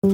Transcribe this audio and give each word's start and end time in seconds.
It 0.00 0.10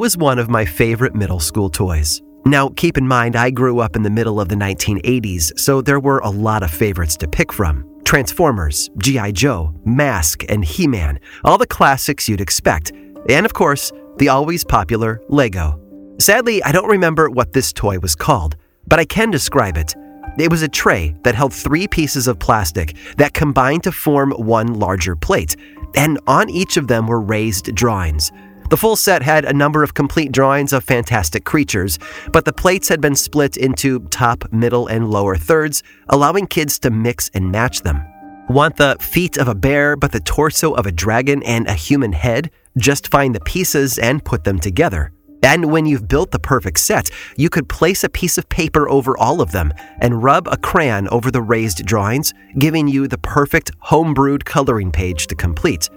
was 0.00 0.16
one 0.16 0.38
of 0.38 0.48
my 0.48 0.64
favorite 0.64 1.14
middle 1.14 1.40
school 1.40 1.68
toys. 1.68 2.22
Now, 2.46 2.70
keep 2.70 2.96
in 2.96 3.06
mind, 3.06 3.36
I 3.36 3.50
grew 3.50 3.80
up 3.80 3.96
in 3.96 4.02
the 4.02 4.08
middle 4.08 4.40
of 4.40 4.48
the 4.48 4.54
1980s, 4.54 5.58
so 5.58 5.82
there 5.82 6.00
were 6.00 6.20
a 6.20 6.30
lot 6.30 6.62
of 6.62 6.70
favorites 6.70 7.18
to 7.18 7.28
pick 7.28 7.52
from 7.52 7.84
Transformers, 8.06 8.88
G.I. 8.96 9.32
Joe, 9.32 9.74
Mask, 9.84 10.42
and 10.48 10.64
He 10.64 10.86
Man, 10.86 11.20
all 11.44 11.58
the 11.58 11.66
classics 11.66 12.30
you'd 12.30 12.40
expect. 12.40 12.92
And 13.28 13.44
of 13.44 13.52
course, 13.52 13.92
the 14.16 14.30
always 14.30 14.64
popular 14.64 15.20
Lego. 15.28 15.83
Sadly, 16.24 16.62
I 16.62 16.72
don't 16.72 16.88
remember 16.88 17.28
what 17.28 17.52
this 17.52 17.70
toy 17.70 17.98
was 17.98 18.14
called, 18.14 18.56
but 18.88 18.98
I 18.98 19.04
can 19.04 19.30
describe 19.30 19.76
it. 19.76 19.94
It 20.38 20.50
was 20.50 20.62
a 20.62 20.68
tray 20.68 21.14
that 21.22 21.34
held 21.34 21.52
three 21.52 21.86
pieces 21.86 22.26
of 22.26 22.38
plastic 22.38 22.96
that 23.18 23.34
combined 23.34 23.82
to 23.82 23.92
form 23.92 24.30
one 24.30 24.72
larger 24.72 25.16
plate, 25.16 25.54
and 25.94 26.18
on 26.26 26.48
each 26.48 26.78
of 26.78 26.88
them 26.88 27.06
were 27.06 27.20
raised 27.20 27.74
drawings. 27.74 28.32
The 28.70 28.78
full 28.78 28.96
set 28.96 29.22
had 29.22 29.44
a 29.44 29.52
number 29.52 29.82
of 29.82 29.92
complete 29.92 30.32
drawings 30.32 30.72
of 30.72 30.82
fantastic 30.82 31.44
creatures, 31.44 31.98
but 32.32 32.46
the 32.46 32.54
plates 32.54 32.88
had 32.88 33.02
been 33.02 33.16
split 33.16 33.58
into 33.58 34.00
top, 34.08 34.50
middle, 34.50 34.86
and 34.86 35.10
lower 35.10 35.36
thirds, 35.36 35.82
allowing 36.08 36.46
kids 36.46 36.78
to 36.78 36.90
mix 36.90 37.30
and 37.34 37.52
match 37.52 37.82
them. 37.82 38.02
Want 38.48 38.76
the 38.76 38.96
feet 38.98 39.36
of 39.36 39.48
a 39.48 39.54
bear, 39.54 39.94
but 39.94 40.12
the 40.12 40.20
torso 40.20 40.72
of 40.72 40.86
a 40.86 40.92
dragon 40.92 41.42
and 41.42 41.66
a 41.66 41.74
human 41.74 42.14
head? 42.14 42.50
Just 42.78 43.08
find 43.08 43.34
the 43.34 43.40
pieces 43.40 43.98
and 43.98 44.24
put 44.24 44.44
them 44.44 44.58
together. 44.58 45.13
And 45.44 45.70
when 45.70 45.84
you've 45.84 46.08
built 46.08 46.30
the 46.30 46.38
perfect 46.38 46.80
set, 46.80 47.10
you 47.36 47.50
could 47.50 47.68
place 47.68 48.02
a 48.02 48.08
piece 48.08 48.38
of 48.38 48.48
paper 48.48 48.88
over 48.88 49.14
all 49.18 49.42
of 49.42 49.52
them 49.52 49.74
and 50.00 50.22
rub 50.22 50.48
a 50.48 50.56
crayon 50.56 51.06
over 51.08 51.30
the 51.30 51.42
raised 51.42 51.84
drawings, 51.84 52.32
giving 52.58 52.88
you 52.88 53.06
the 53.06 53.18
perfect 53.18 53.70
homebrewed 53.80 54.46
coloring 54.46 54.90
page 54.90 55.26
to 55.26 55.34
complete. 55.34 55.90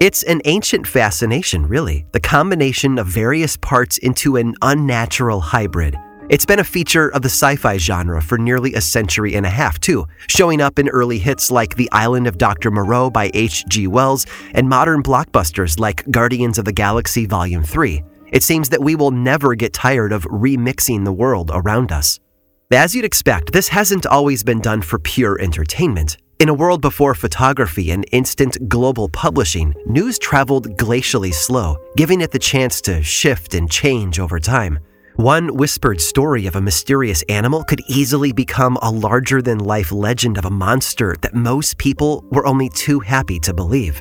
It's 0.00 0.24
an 0.24 0.42
ancient 0.46 0.84
fascination, 0.84 1.64
really, 1.64 2.06
the 2.10 2.18
combination 2.18 2.98
of 2.98 3.06
various 3.06 3.56
parts 3.56 3.98
into 3.98 4.36
an 4.36 4.56
unnatural 4.62 5.40
hybrid. 5.40 5.96
It's 6.28 6.44
been 6.44 6.58
a 6.58 6.64
feature 6.64 7.08
of 7.08 7.22
the 7.22 7.30
sci 7.30 7.54
fi 7.54 7.78
genre 7.78 8.20
for 8.20 8.36
nearly 8.36 8.74
a 8.74 8.80
century 8.80 9.36
and 9.36 9.46
a 9.46 9.50
half, 9.50 9.78
too, 9.78 10.08
showing 10.26 10.60
up 10.60 10.80
in 10.80 10.88
early 10.88 11.18
hits 11.18 11.52
like 11.52 11.76
The 11.76 11.90
Island 11.92 12.26
of 12.26 12.36
Dr. 12.36 12.72
Moreau 12.72 13.10
by 13.10 13.30
H.G. 13.32 13.86
Wells 13.86 14.26
and 14.54 14.68
modern 14.68 15.04
blockbusters 15.04 15.78
like 15.78 16.04
Guardians 16.10 16.58
of 16.58 16.64
the 16.64 16.72
Galaxy 16.72 17.26
Volume 17.26 17.62
3. 17.62 18.02
It 18.30 18.42
seems 18.42 18.68
that 18.68 18.82
we 18.82 18.94
will 18.94 19.10
never 19.10 19.54
get 19.54 19.72
tired 19.72 20.12
of 20.12 20.24
remixing 20.24 21.04
the 21.04 21.12
world 21.12 21.50
around 21.52 21.92
us. 21.92 22.20
As 22.70 22.94
you'd 22.94 23.04
expect, 23.04 23.52
this 23.52 23.68
hasn't 23.68 24.04
always 24.04 24.44
been 24.44 24.60
done 24.60 24.82
for 24.82 24.98
pure 24.98 25.40
entertainment. 25.40 26.18
In 26.38 26.48
a 26.48 26.54
world 26.54 26.80
before 26.82 27.14
photography 27.14 27.90
and 27.90 28.06
instant 28.12 28.68
global 28.68 29.08
publishing, 29.08 29.74
news 29.86 30.18
traveled 30.18 30.76
glacially 30.76 31.34
slow, 31.34 31.78
giving 31.96 32.20
it 32.20 32.30
the 32.30 32.38
chance 32.38 32.80
to 32.82 33.02
shift 33.02 33.54
and 33.54 33.68
change 33.70 34.20
over 34.20 34.38
time. 34.38 34.78
One 35.16 35.56
whispered 35.56 36.00
story 36.00 36.46
of 36.46 36.54
a 36.54 36.60
mysterious 36.60 37.24
animal 37.28 37.64
could 37.64 37.80
easily 37.88 38.30
become 38.30 38.78
a 38.82 38.90
larger 38.90 39.42
than 39.42 39.58
life 39.58 39.90
legend 39.90 40.38
of 40.38 40.44
a 40.44 40.50
monster 40.50 41.16
that 41.22 41.34
most 41.34 41.76
people 41.76 42.24
were 42.30 42.46
only 42.46 42.68
too 42.68 43.00
happy 43.00 43.40
to 43.40 43.52
believe. 43.52 44.00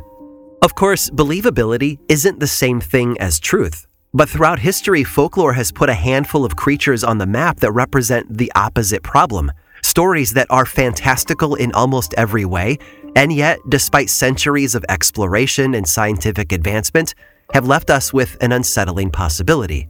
Of 0.62 0.76
course, 0.76 1.10
believability 1.10 1.98
isn't 2.08 2.40
the 2.40 2.46
same 2.46 2.80
thing 2.80 3.18
as 3.20 3.40
truth, 3.40 3.87
but 4.14 4.30
throughout 4.30 4.60
history, 4.60 5.04
folklore 5.04 5.54
has 5.54 5.72
put 5.72 5.90
a 5.90 5.94
handful 5.94 6.46
of 6.46 6.56
creatures 6.56 7.04
on 7.04 7.18
the 7.18 7.26
map 7.26 7.60
that 7.60 7.72
represent 7.72 8.38
the 8.38 8.52
opposite 8.56 9.04
problem 9.04 9.52
stories 9.84 10.34
that 10.34 10.48
are 10.50 10.66
fantastical 10.66 11.56
in 11.56 11.72
almost 11.74 12.14
every 12.18 12.46
way, 12.46 12.78
and 13.16 13.34
yet, 13.34 13.58
despite 13.70 14.10
centuries 14.10 14.76
of 14.76 14.86
exploration 14.90 15.74
and 15.74 15.88
scientific 15.88 16.52
advancement, 16.52 17.16
have 17.54 17.68
left 17.68 17.90
us 17.90 18.14
with 18.14 18.38
an 18.42 18.52
unsettling 18.52 19.10
possibility. 19.10 19.88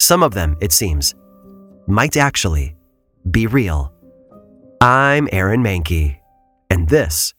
Some 0.00 0.22
of 0.22 0.34
them, 0.34 0.56
it 0.60 0.72
seems, 0.72 1.14
might 1.86 2.16
actually 2.16 2.76
be 3.30 3.46
real. 3.46 3.92
I'm 4.80 5.28
Aaron 5.32 5.62
Mahnke, 5.62 6.18
and 6.70 6.88
this 6.88 7.34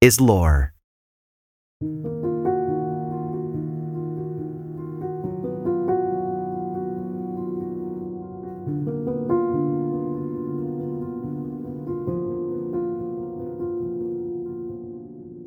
is 0.00 0.20
Lore. 0.20 0.72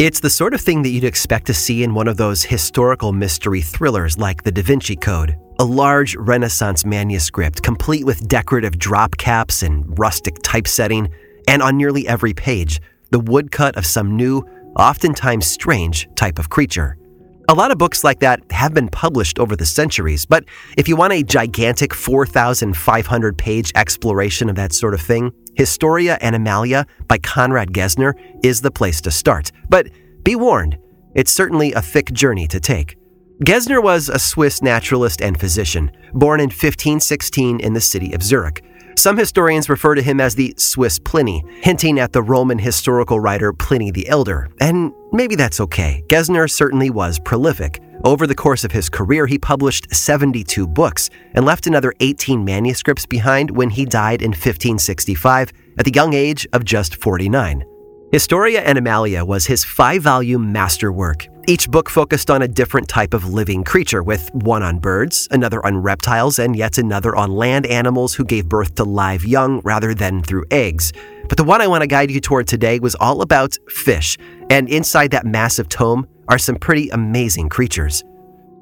It's 0.05 0.19
the 0.19 0.29
sort 0.29 0.53
of 0.53 0.61
thing 0.61 0.83
that 0.83 0.89
you'd 0.89 1.03
expect 1.03 1.47
to 1.47 1.53
see 1.55 1.81
in 1.81 1.95
one 1.95 2.07
of 2.07 2.15
those 2.15 2.43
historical 2.43 3.11
mystery 3.11 3.61
thrillers 3.61 4.19
like 4.19 4.43
The 4.43 4.51
Da 4.51 4.61
Vinci 4.61 4.95
Code, 4.95 5.35
a 5.57 5.65
large 5.65 6.15
Renaissance 6.15 6.85
manuscript 6.85 7.63
complete 7.63 8.05
with 8.05 8.27
decorative 8.27 8.77
drop 8.77 9.17
caps 9.17 9.63
and 9.63 9.97
rustic 9.97 10.35
typesetting, 10.43 11.09
and 11.47 11.63
on 11.63 11.75
nearly 11.75 12.07
every 12.07 12.35
page, 12.35 12.81
the 13.09 13.19
woodcut 13.19 13.77
of 13.77 13.85
some 13.87 14.15
new, 14.15 14.43
oftentimes 14.77 15.47
strange 15.47 16.07
type 16.13 16.37
of 16.37 16.51
creature. 16.51 16.99
A 17.47 17.53
lot 17.53 17.69
of 17.69 17.77
books 17.77 18.03
like 18.03 18.19
that 18.21 18.41
have 18.51 18.73
been 18.73 18.89
published 18.89 19.37
over 19.37 19.55
the 19.55 19.67
centuries, 19.67 20.25
but 20.25 20.45
if 20.77 20.87
you 20.87 20.95
want 20.95 21.13
a 21.13 21.21
gigantic 21.21 21.93
4,500 21.93 23.37
page 23.37 23.71
exploration 23.75 24.49
of 24.49 24.55
that 24.55 24.73
sort 24.73 24.95
of 24.95 25.01
thing, 25.01 25.31
Historia 25.55 26.17
Animalia 26.21 26.87
by 27.07 27.19
Conrad 27.19 27.71
Gesner 27.71 28.13
is 28.43 28.61
the 28.61 28.71
place 28.71 28.99
to 29.01 29.11
start. 29.11 29.51
But 29.69 29.89
be 30.23 30.35
warned, 30.35 30.79
it's 31.13 31.31
certainly 31.31 31.71
a 31.73 31.83
thick 31.83 32.11
journey 32.13 32.47
to 32.47 32.59
take. 32.59 32.97
Gesner 33.43 33.83
was 33.83 34.09
a 34.09 34.17
Swiss 34.17 34.63
naturalist 34.63 35.21
and 35.21 35.39
physician, 35.39 35.91
born 36.13 36.39
in 36.39 36.45
1516 36.45 37.59
in 37.59 37.73
the 37.73 37.81
city 37.81 38.13
of 38.13 38.23
Zurich. 38.23 38.63
Some 38.97 39.17
historians 39.17 39.69
refer 39.69 39.93
to 39.95 40.01
him 40.01 40.21
as 40.21 40.35
the 40.35 40.53
Swiss 40.57 40.99
Pliny, 40.99 41.43
hinting 41.61 41.99
at 41.99 42.13
the 42.13 42.23
Roman 42.23 42.57
historical 42.57 43.19
writer 43.19 43.51
Pliny 43.51 43.91
the 43.91 44.07
Elder, 44.07 44.49
and 44.61 44.93
maybe 45.11 45.35
that's 45.35 45.59
okay. 45.59 46.03
Gesner 46.07 46.49
certainly 46.49 46.89
was 46.89 47.19
prolific. 47.19 47.81
Over 48.05 48.25
the 48.25 48.35
course 48.35 48.63
of 48.63 48.71
his 48.71 48.89
career, 48.89 49.27
he 49.27 49.37
published 49.37 49.93
72 49.93 50.65
books 50.67 51.09
and 51.33 51.45
left 51.45 51.67
another 51.67 51.93
18 51.99 52.45
manuscripts 52.45 53.05
behind 53.05 53.51
when 53.51 53.69
he 53.69 53.85
died 53.85 54.21
in 54.21 54.29
1565 54.29 55.51
at 55.77 55.85
the 55.85 55.91
young 55.93 56.13
age 56.13 56.47
of 56.53 56.63
just 56.63 56.95
49. 56.95 57.65
Historia 58.11 58.61
Animalia 58.61 59.25
was 59.25 59.45
his 59.45 59.65
five 59.65 60.03
volume 60.03 60.53
masterwork. 60.53 61.27
Each 61.47 61.69
book 61.69 61.91
focused 61.91 62.31
on 62.31 62.41
a 62.41 62.47
different 62.47 62.87
type 62.87 63.13
of 63.13 63.29
living 63.29 63.63
creature, 63.63 64.01
with 64.01 64.33
one 64.33 64.63
on 64.63 64.79
birds, 64.79 65.27
another 65.29 65.63
on 65.63 65.77
reptiles, 65.77 66.39
and 66.39 66.55
yet 66.55 66.79
another 66.79 67.15
on 67.15 67.29
land 67.29 67.67
animals 67.67 68.15
who 68.15 68.25
gave 68.25 68.49
birth 68.49 68.73
to 68.75 68.83
live 68.83 69.23
young 69.23 69.61
rather 69.63 69.93
than 69.93 70.23
through 70.23 70.45
eggs. 70.49 70.91
But 71.29 71.37
the 71.37 71.43
one 71.43 71.61
I 71.61 71.67
want 71.67 71.81
to 71.81 71.87
guide 71.87 72.09
you 72.09 72.19
toward 72.19 72.47
today 72.47 72.79
was 72.79 72.95
all 72.95 73.21
about 73.21 73.57
fish, 73.69 74.17
and 74.49 74.67
inside 74.69 75.11
that 75.11 75.27
massive 75.27 75.69
tome 75.69 76.07
are 76.29 76.39
some 76.39 76.55
pretty 76.55 76.89
amazing 76.89 77.49
creatures. 77.49 78.03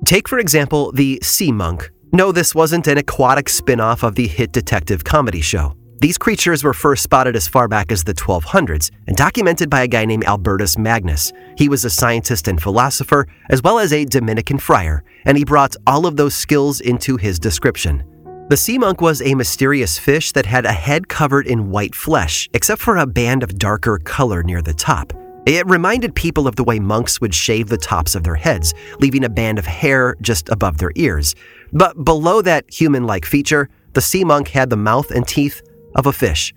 Take, 0.03 0.27
for 0.27 0.39
example, 0.39 0.91
the 0.91 1.19
sea 1.23 1.53
monk. 1.53 1.89
No, 2.11 2.33
this 2.33 2.53
wasn't 2.53 2.87
an 2.87 2.97
aquatic 2.97 3.47
spin 3.47 3.79
off 3.79 4.03
of 4.03 4.15
the 4.15 4.27
hit 4.27 4.51
detective 4.51 5.05
comedy 5.05 5.39
show. 5.39 5.77
These 6.03 6.17
creatures 6.17 6.65
were 6.65 6.73
first 6.73 7.01
spotted 7.01 7.33
as 7.33 7.47
far 7.47 7.69
back 7.69 7.89
as 7.89 8.03
the 8.03 8.13
1200s 8.13 8.91
and 9.07 9.15
documented 9.15 9.69
by 9.69 9.83
a 9.83 9.87
guy 9.87 10.03
named 10.03 10.25
Albertus 10.25 10.77
Magnus. 10.77 11.31
He 11.57 11.69
was 11.69 11.85
a 11.85 11.89
scientist 11.89 12.49
and 12.49 12.61
philosopher, 12.61 13.25
as 13.49 13.63
well 13.63 13.79
as 13.79 13.93
a 13.93 14.03
Dominican 14.03 14.57
friar, 14.57 15.05
and 15.23 15.37
he 15.37 15.45
brought 15.45 15.77
all 15.87 16.05
of 16.05 16.17
those 16.17 16.35
skills 16.35 16.81
into 16.81 17.15
his 17.15 17.39
description. 17.39 18.03
The 18.49 18.57
sea 18.57 18.77
monk 18.77 18.99
was 18.99 19.21
a 19.21 19.33
mysterious 19.33 19.97
fish 19.97 20.33
that 20.33 20.45
had 20.45 20.65
a 20.65 20.73
head 20.73 21.07
covered 21.07 21.47
in 21.47 21.71
white 21.71 21.95
flesh, 21.95 22.49
except 22.53 22.81
for 22.81 22.97
a 22.97 23.07
band 23.07 23.41
of 23.41 23.57
darker 23.57 23.97
color 23.97 24.43
near 24.43 24.61
the 24.61 24.73
top. 24.73 25.13
It 25.45 25.65
reminded 25.67 26.15
people 26.15 26.49
of 26.49 26.57
the 26.57 26.65
way 26.65 26.79
monks 26.79 27.21
would 27.21 27.33
shave 27.33 27.69
the 27.69 27.77
tops 27.77 28.13
of 28.13 28.25
their 28.25 28.35
heads, 28.35 28.73
leaving 28.99 29.23
a 29.23 29.29
band 29.29 29.57
of 29.57 29.65
hair 29.65 30.17
just 30.19 30.49
above 30.49 30.79
their 30.79 30.91
ears. 30.95 31.33
But 31.71 32.03
below 32.03 32.41
that 32.41 32.65
human 32.69 33.05
like 33.05 33.25
feature, 33.25 33.69
the 33.93 34.01
sea 34.01 34.25
monk 34.25 34.49
had 34.49 34.69
the 34.69 34.75
mouth 34.75 35.09
and 35.09 35.25
teeth 35.25 35.61
of 35.95 36.05
a 36.05 36.13
fish. 36.13 36.53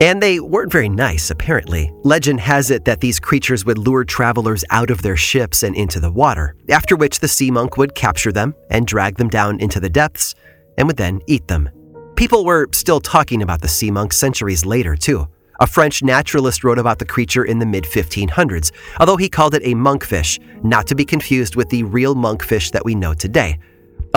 And 0.00 0.20
they 0.20 0.40
weren't 0.40 0.72
very 0.72 0.88
nice, 0.88 1.30
apparently. 1.30 1.92
Legend 2.02 2.40
has 2.40 2.70
it 2.70 2.84
that 2.84 3.00
these 3.00 3.20
creatures 3.20 3.64
would 3.64 3.78
lure 3.78 4.04
travelers 4.04 4.64
out 4.70 4.90
of 4.90 5.02
their 5.02 5.16
ships 5.16 5.62
and 5.62 5.76
into 5.76 6.00
the 6.00 6.10
water, 6.10 6.56
after 6.68 6.96
which 6.96 7.20
the 7.20 7.28
sea 7.28 7.50
monk 7.50 7.76
would 7.76 7.94
capture 7.94 8.32
them 8.32 8.54
and 8.70 8.86
drag 8.86 9.16
them 9.16 9.28
down 9.28 9.60
into 9.60 9.78
the 9.78 9.88
depths 9.88 10.34
and 10.78 10.88
would 10.88 10.96
then 10.96 11.20
eat 11.28 11.46
them. 11.46 11.68
People 12.16 12.44
were 12.44 12.68
still 12.72 13.00
talking 13.00 13.42
about 13.42 13.60
the 13.60 13.68
sea 13.68 13.90
monk 13.90 14.12
centuries 14.12 14.64
later, 14.66 14.96
too. 14.96 15.28
A 15.60 15.66
French 15.66 16.02
naturalist 16.02 16.64
wrote 16.64 16.80
about 16.80 16.98
the 16.98 17.04
creature 17.04 17.44
in 17.44 17.60
the 17.60 17.66
mid 17.66 17.84
1500s, 17.84 18.72
although 18.98 19.16
he 19.16 19.28
called 19.28 19.54
it 19.54 19.62
a 19.64 19.74
monkfish, 19.74 20.40
not 20.64 20.88
to 20.88 20.96
be 20.96 21.04
confused 21.04 21.54
with 21.54 21.68
the 21.68 21.84
real 21.84 22.16
monkfish 22.16 22.72
that 22.72 22.84
we 22.84 22.96
know 22.96 23.14
today. 23.14 23.58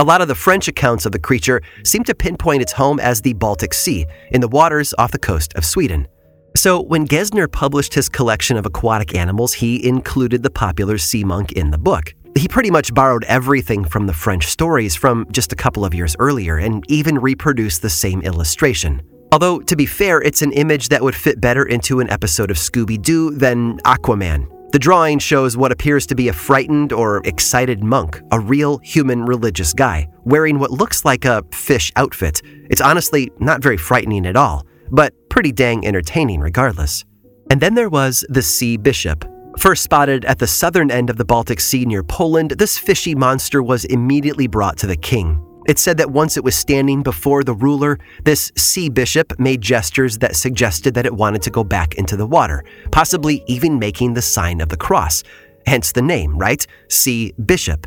A 0.00 0.04
lot 0.04 0.22
of 0.22 0.28
the 0.28 0.34
French 0.36 0.68
accounts 0.68 1.06
of 1.06 1.12
the 1.12 1.18
creature 1.18 1.60
seem 1.82 2.04
to 2.04 2.14
pinpoint 2.14 2.62
its 2.62 2.70
home 2.70 3.00
as 3.00 3.20
the 3.20 3.32
Baltic 3.32 3.74
Sea, 3.74 4.06
in 4.30 4.40
the 4.40 4.46
waters 4.46 4.94
off 4.96 5.10
the 5.10 5.18
coast 5.18 5.52
of 5.54 5.64
Sweden. 5.64 6.06
So, 6.56 6.80
when 6.80 7.08
Gesner 7.08 7.50
published 7.50 7.94
his 7.94 8.08
collection 8.08 8.56
of 8.56 8.64
aquatic 8.64 9.16
animals, 9.16 9.54
he 9.54 9.84
included 9.84 10.44
the 10.44 10.50
popular 10.50 10.98
sea 10.98 11.24
monk 11.24 11.50
in 11.50 11.72
the 11.72 11.78
book. 11.78 12.14
He 12.36 12.46
pretty 12.46 12.70
much 12.70 12.94
borrowed 12.94 13.24
everything 13.24 13.84
from 13.84 14.06
the 14.06 14.12
French 14.12 14.46
stories 14.46 14.94
from 14.94 15.26
just 15.32 15.52
a 15.52 15.56
couple 15.56 15.84
of 15.84 15.92
years 15.94 16.14
earlier 16.20 16.58
and 16.58 16.84
even 16.88 17.18
reproduced 17.18 17.82
the 17.82 17.90
same 17.90 18.20
illustration. 18.22 19.02
Although, 19.32 19.58
to 19.62 19.74
be 19.74 19.84
fair, 19.84 20.22
it's 20.22 20.42
an 20.42 20.52
image 20.52 20.90
that 20.90 21.02
would 21.02 21.16
fit 21.16 21.40
better 21.40 21.64
into 21.64 21.98
an 21.98 22.08
episode 22.08 22.52
of 22.52 22.56
Scooby 22.56 23.02
Doo 23.02 23.32
than 23.32 23.78
Aquaman. 23.78 24.57
The 24.70 24.78
drawing 24.78 25.18
shows 25.18 25.56
what 25.56 25.72
appears 25.72 26.06
to 26.06 26.14
be 26.14 26.28
a 26.28 26.32
frightened 26.32 26.92
or 26.92 27.22
excited 27.24 27.82
monk, 27.82 28.20
a 28.32 28.38
real 28.38 28.78
human 28.78 29.24
religious 29.24 29.72
guy, 29.72 30.08
wearing 30.24 30.58
what 30.58 30.70
looks 30.70 31.04
like 31.04 31.24
a 31.24 31.42
fish 31.52 31.90
outfit. 31.96 32.42
It's 32.70 32.82
honestly 32.82 33.30
not 33.38 33.62
very 33.62 33.78
frightening 33.78 34.26
at 34.26 34.36
all, 34.36 34.66
but 34.90 35.14
pretty 35.30 35.52
dang 35.52 35.86
entertaining 35.86 36.40
regardless. 36.40 37.04
And 37.50 37.60
then 37.60 37.74
there 37.74 37.88
was 37.88 38.26
the 38.28 38.42
sea 38.42 38.76
bishop, 38.76 39.24
First 39.58 39.82
spotted 39.82 40.24
at 40.24 40.38
the 40.38 40.46
southern 40.46 40.88
end 40.88 41.10
of 41.10 41.16
the 41.16 41.24
Baltic 41.24 41.58
Sea 41.58 41.84
near 41.84 42.04
Poland, 42.04 42.52
this 42.52 42.78
fishy 42.78 43.16
monster 43.16 43.60
was 43.60 43.84
immediately 43.86 44.46
brought 44.46 44.76
to 44.78 44.86
the 44.86 44.96
king. 44.96 45.44
It 45.68 45.78
said 45.78 45.98
that 45.98 46.10
once 46.10 46.38
it 46.38 46.44
was 46.44 46.56
standing 46.56 47.02
before 47.02 47.44
the 47.44 47.52
ruler, 47.52 47.98
this 48.24 48.50
sea 48.56 48.88
bishop 48.88 49.38
made 49.38 49.60
gestures 49.60 50.16
that 50.18 50.34
suggested 50.34 50.94
that 50.94 51.04
it 51.04 51.14
wanted 51.14 51.42
to 51.42 51.50
go 51.50 51.62
back 51.62 51.96
into 51.96 52.16
the 52.16 52.26
water, 52.26 52.64
possibly 52.90 53.44
even 53.46 53.78
making 53.78 54.14
the 54.14 54.22
sign 54.22 54.62
of 54.62 54.70
the 54.70 54.78
cross. 54.78 55.22
Hence 55.66 55.92
the 55.92 56.00
name, 56.00 56.38
right? 56.38 56.66
Sea 56.88 57.34
bishop. 57.44 57.86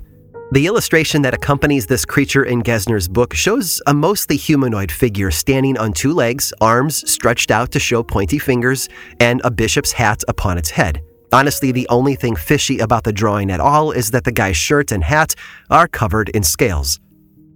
The 0.52 0.68
illustration 0.68 1.24
that 1.24 1.34
accompanies 1.34 1.88
this 1.88 2.06
creature 2.06 2.44
in 2.44 2.62
Gesner's 2.62 3.08
book 3.08 3.34
shows 3.34 3.82
a 3.88 3.94
mostly 3.96 4.38
humanoid 4.38 4.92
figure 4.92 5.32
standing 5.32 5.76
on 5.80 5.92
two 5.92 6.14
legs, 6.14 6.54
arms 6.62 7.10
stretched 7.10 7.50
out 7.50 7.72
to 7.72 7.80
show 7.80 8.04
pointy 8.04 8.38
fingers, 8.38 8.90
and 9.20 9.42
a 9.44 9.50
bishop's 9.50 9.94
hat 9.94 10.24
upon 10.28 10.60
its 10.60 10.70
head. 10.70 11.02
Honestly, 11.34 11.72
the 11.72 11.88
only 11.90 12.14
thing 12.14 12.36
fishy 12.36 12.78
about 12.78 13.06
the 13.06 13.14
drawing 13.14 13.50
at 13.50 13.60
all 13.60 13.92
is 13.92 14.12
that 14.12 14.24
the 14.24 14.32
guy's 14.32 14.58
shirt 14.58 14.92
and 14.92 15.04
hat 15.04 15.34
are 15.72 15.88
covered 15.88 16.30
in 16.30 16.44
scales. 16.44 17.00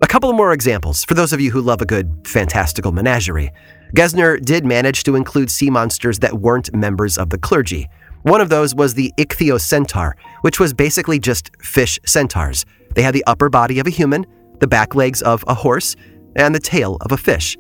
A 0.01 0.07
couple 0.07 0.33
more 0.33 0.51
examples 0.51 1.05
for 1.05 1.13
those 1.13 1.31
of 1.31 1.39
you 1.39 1.51
who 1.51 1.61
love 1.61 1.81
a 1.81 1.85
good 1.85 2.27
fantastical 2.27 2.91
menagerie. 2.91 3.51
Gesner 3.95 4.43
did 4.43 4.65
manage 4.65 5.03
to 5.03 5.15
include 5.15 5.49
sea 5.49 5.69
monsters 5.69 6.19
that 6.19 6.33
weren't 6.33 6.75
members 6.75 7.17
of 7.17 7.29
the 7.29 7.37
clergy. 7.37 7.87
One 8.23 8.41
of 8.41 8.49
those 8.49 8.75
was 8.75 8.93
the 8.93 9.13
ichthyocentaur, 9.17 10.11
which 10.41 10.59
was 10.59 10.73
basically 10.73 11.17
just 11.17 11.49
fish 11.61 11.97
centaurs. 12.05 12.65
They 12.93 13.03
had 13.03 13.15
the 13.15 13.23
upper 13.25 13.47
body 13.47 13.79
of 13.79 13.87
a 13.87 13.89
human, 13.89 14.25
the 14.59 14.67
back 14.67 14.95
legs 14.95 15.21
of 15.21 15.45
a 15.47 15.53
horse, 15.53 15.95
and 16.35 16.53
the 16.53 16.59
tail 16.59 16.97
of 16.99 17.13
a 17.13 17.17
fish. 17.17 17.57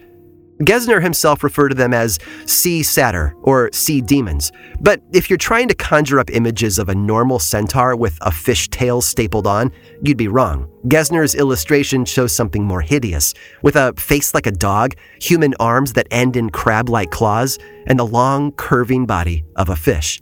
Gesner 0.61 1.01
himself 1.01 1.43
referred 1.43 1.69
to 1.69 1.75
them 1.75 1.93
as 1.93 2.17
sea 2.45 2.81
satyr 2.81 3.35
or 3.41 3.69
sea 3.73 3.99
demons. 3.99 4.51
But 4.79 5.01
if 5.11 5.29
you're 5.29 5.37
trying 5.37 5.67
to 5.67 5.75
conjure 5.75 6.19
up 6.19 6.29
images 6.31 6.79
of 6.79 6.87
a 6.87 6.95
normal 6.95 7.39
centaur 7.39 7.95
with 7.95 8.17
a 8.21 8.31
fish 8.31 8.69
tail 8.69 9.01
stapled 9.01 9.47
on, 9.47 9.71
you'd 10.01 10.17
be 10.17 10.29
wrong. 10.29 10.69
Gesner's 10.87 11.35
illustration 11.35 12.05
shows 12.05 12.33
something 12.33 12.63
more 12.63 12.81
hideous, 12.81 13.33
with 13.63 13.75
a 13.75 13.93
face 13.97 14.33
like 14.33 14.47
a 14.47 14.51
dog, 14.51 14.95
human 15.19 15.53
arms 15.59 15.93
that 15.93 16.07
end 16.11 16.37
in 16.37 16.49
crab 16.49 16.89
like 16.89 17.11
claws, 17.11 17.59
and 17.87 17.99
the 17.99 18.05
long, 18.05 18.51
curving 18.53 19.05
body 19.05 19.43
of 19.55 19.69
a 19.69 19.75
fish. 19.75 20.21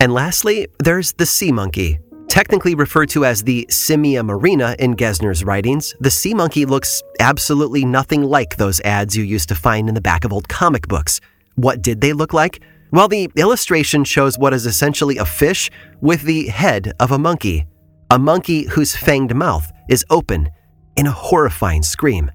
And 0.00 0.12
lastly, 0.12 0.68
there's 0.82 1.12
the 1.12 1.26
sea 1.26 1.52
monkey, 1.52 1.98
Technically 2.32 2.74
referred 2.74 3.10
to 3.10 3.26
as 3.26 3.42
the 3.42 3.66
Simia 3.68 4.24
marina 4.24 4.74
in 4.78 4.96
Gesner's 4.96 5.44
writings, 5.44 5.94
the 6.00 6.10
sea 6.10 6.32
monkey 6.32 6.64
looks 6.64 7.02
absolutely 7.20 7.84
nothing 7.84 8.22
like 8.22 8.56
those 8.56 8.80
ads 8.86 9.14
you 9.14 9.22
used 9.22 9.50
to 9.50 9.54
find 9.54 9.86
in 9.86 9.94
the 9.94 10.00
back 10.00 10.24
of 10.24 10.32
old 10.32 10.48
comic 10.48 10.88
books. 10.88 11.20
What 11.56 11.82
did 11.82 12.00
they 12.00 12.14
look 12.14 12.32
like? 12.32 12.62
Well, 12.90 13.06
the 13.06 13.30
illustration 13.36 14.04
shows 14.04 14.38
what 14.38 14.54
is 14.54 14.64
essentially 14.64 15.18
a 15.18 15.26
fish 15.26 15.70
with 16.00 16.22
the 16.22 16.46
head 16.46 16.94
of 17.00 17.12
a 17.12 17.18
monkey. 17.18 17.66
A 18.10 18.18
monkey 18.18 18.62
whose 18.62 18.96
fanged 18.96 19.34
mouth 19.34 19.70
is 19.90 20.02
open 20.08 20.48
in 20.96 21.06
a 21.06 21.12
horrifying 21.12 21.82
scream. 21.82 22.30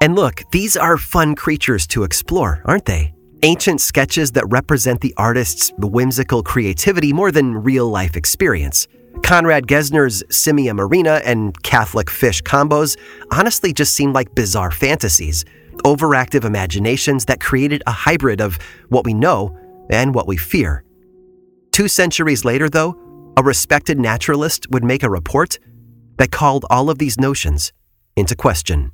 And 0.00 0.14
look, 0.14 0.44
these 0.52 0.76
are 0.76 0.96
fun 0.96 1.34
creatures 1.34 1.88
to 1.88 2.04
explore, 2.04 2.62
aren't 2.64 2.84
they? 2.84 3.12
Ancient 3.42 3.80
sketches 3.80 4.30
that 4.32 4.48
represent 4.50 5.00
the 5.00 5.14
artist's 5.16 5.72
whimsical 5.78 6.44
creativity 6.44 7.12
more 7.12 7.32
than 7.32 7.64
real 7.64 7.90
life 7.90 8.16
experience. 8.16 8.86
Conrad 9.22 9.66
Gesner's 9.66 10.22
Simia 10.30 10.74
Marina 10.74 11.20
and 11.24 11.60
Catholic 11.62 12.10
fish 12.10 12.42
combos 12.42 12.96
honestly 13.30 13.72
just 13.72 13.94
seemed 13.94 14.14
like 14.14 14.34
bizarre 14.34 14.70
fantasies, 14.70 15.44
overactive 15.84 16.44
imaginations 16.44 17.24
that 17.24 17.40
created 17.40 17.82
a 17.86 17.92
hybrid 17.92 18.40
of 18.40 18.58
what 18.88 19.04
we 19.04 19.14
know 19.14 19.56
and 19.90 20.14
what 20.14 20.26
we 20.26 20.36
fear. 20.36 20.84
Two 21.72 21.88
centuries 21.88 22.44
later, 22.44 22.68
though, 22.68 22.96
a 23.36 23.42
respected 23.42 23.98
naturalist 23.98 24.66
would 24.70 24.84
make 24.84 25.02
a 25.02 25.10
report 25.10 25.58
that 26.18 26.30
called 26.30 26.64
all 26.70 26.88
of 26.88 26.98
these 26.98 27.18
notions 27.18 27.72
into 28.16 28.34
question. 28.34 28.92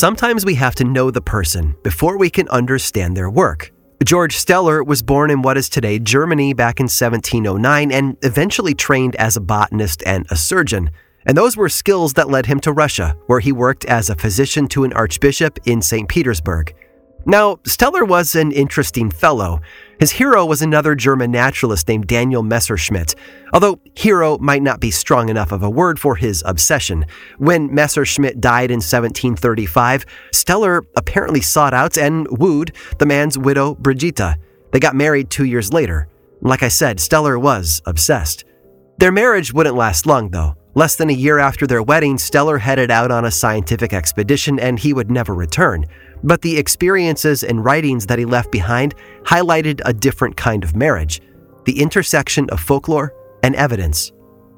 Sometimes 0.00 0.46
we 0.46 0.54
have 0.54 0.74
to 0.76 0.84
know 0.84 1.10
the 1.10 1.20
person 1.20 1.76
before 1.82 2.16
we 2.16 2.30
can 2.30 2.48
understand 2.48 3.14
their 3.14 3.28
work. 3.28 3.70
George 4.02 4.34
Steller 4.34 4.82
was 4.82 5.02
born 5.02 5.30
in 5.30 5.42
what 5.42 5.58
is 5.58 5.68
today 5.68 5.98
Germany 5.98 6.54
back 6.54 6.80
in 6.80 6.84
1709 6.84 7.92
and 7.92 8.16
eventually 8.22 8.72
trained 8.72 9.14
as 9.16 9.36
a 9.36 9.42
botanist 9.42 10.02
and 10.06 10.24
a 10.30 10.36
surgeon. 10.36 10.90
And 11.26 11.36
those 11.36 11.54
were 11.54 11.68
skills 11.68 12.14
that 12.14 12.30
led 12.30 12.46
him 12.46 12.60
to 12.60 12.72
Russia, 12.72 13.14
where 13.26 13.40
he 13.40 13.52
worked 13.52 13.84
as 13.84 14.08
a 14.08 14.16
physician 14.16 14.68
to 14.68 14.84
an 14.84 14.94
archbishop 14.94 15.58
in 15.66 15.82
St. 15.82 16.08
Petersburg. 16.08 16.74
Now, 17.26 17.56
Steller 17.64 18.08
was 18.08 18.34
an 18.34 18.52
interesting 18.52 19.10
fellow. 19.10 19.60
His 20.00 20.12
hero 20.12 20.46
was 20.46 20.62
another 20.62 20.94
German 20.94 21.30
naturalist 21.30 21.86
named 21.86 22.06
Daniel 22.06 22.42
Messerschmidt, 22.42 23.14
although 23.52 23.78
hero 23.94 24.38
might 24.38 24.62
not 24.62 24.80
be 24.80 24.90
strong 24.90 25.28
enough 25.28 25.52
of 25.52 25.62
a 25.62 25.68
word 25.68 26.00
for 26.00 26.16
his 26.16 26.42
obsession. 26.46 27.04
When 27.36 27.74
Messerschmidt 27.74 28.40
died 28.40 28.70
in 28.70 28.76
1735, 28.76 30.06
Steller 30.32 30.86
apparently 30.96 31.42
sought 31.42 31.74
out 31.74 31.98
and 31.98 32.26
wooed 32.30 32.74
the 32.98 33.04
man's 33.04 33.36
widow, 33.36 33.74
Brigitta. 33.74 34.36
They 34.72 34.80
got 34.80 34.96
married 34.96 35.28
two 35.28 35.44
years 35.44 35.70
later. 35.70 36.08
Like 36.40 36.62
I 36.62 36.68
said, 36.68 36.96
Steller 36.96 37.38
was 37.38 37.82
obsessed. 37.84 38.44
Their 38.96 39.12
marriage 39.12 39.52
wouldn't 39.52 39.76
last 39.76 40.06
long, 40.06 40.30
though. 40.30 40.56
Less 40.74 40.96
than 40.96 41.10
a 41.10 41.12
year 41.12 41.38
after 41.38 41.66
their 41.66 41.82
wedding, 41.82 42.16
Steller 42.16 42.58
headed 42.58 42.90
out 42.90 43.10
on 43.10 43.26
a 43.26 43.30
scientific 43.30 43.92
expedition 43.92 44.58
and 44.58 44.78
he 44.78 44.94
would 44.94 45.10
never 45.10 45.34
return. 45.34 45.84
But 46.22 46.42
the 46.42 46.58
experiences 46.58 47.42
and 47.42 47.64
writings 47.64 48.06
that 48.06 48.18
he 48.18 48.24
left 48.24 48.52
behind 48.52 48.94
highlighted 49.22 49.80
a 49.84 49.92
different 49.92 50.36
kind 50.36 50.64
of 50.64 50.76
marriage 50.76 51.20
the 51.66 51.80
intersection 51.80 52.48
of 52.50 52.58
folklore 52.58 53.14
and 53.42 53.54
evidence. 53.54 54.08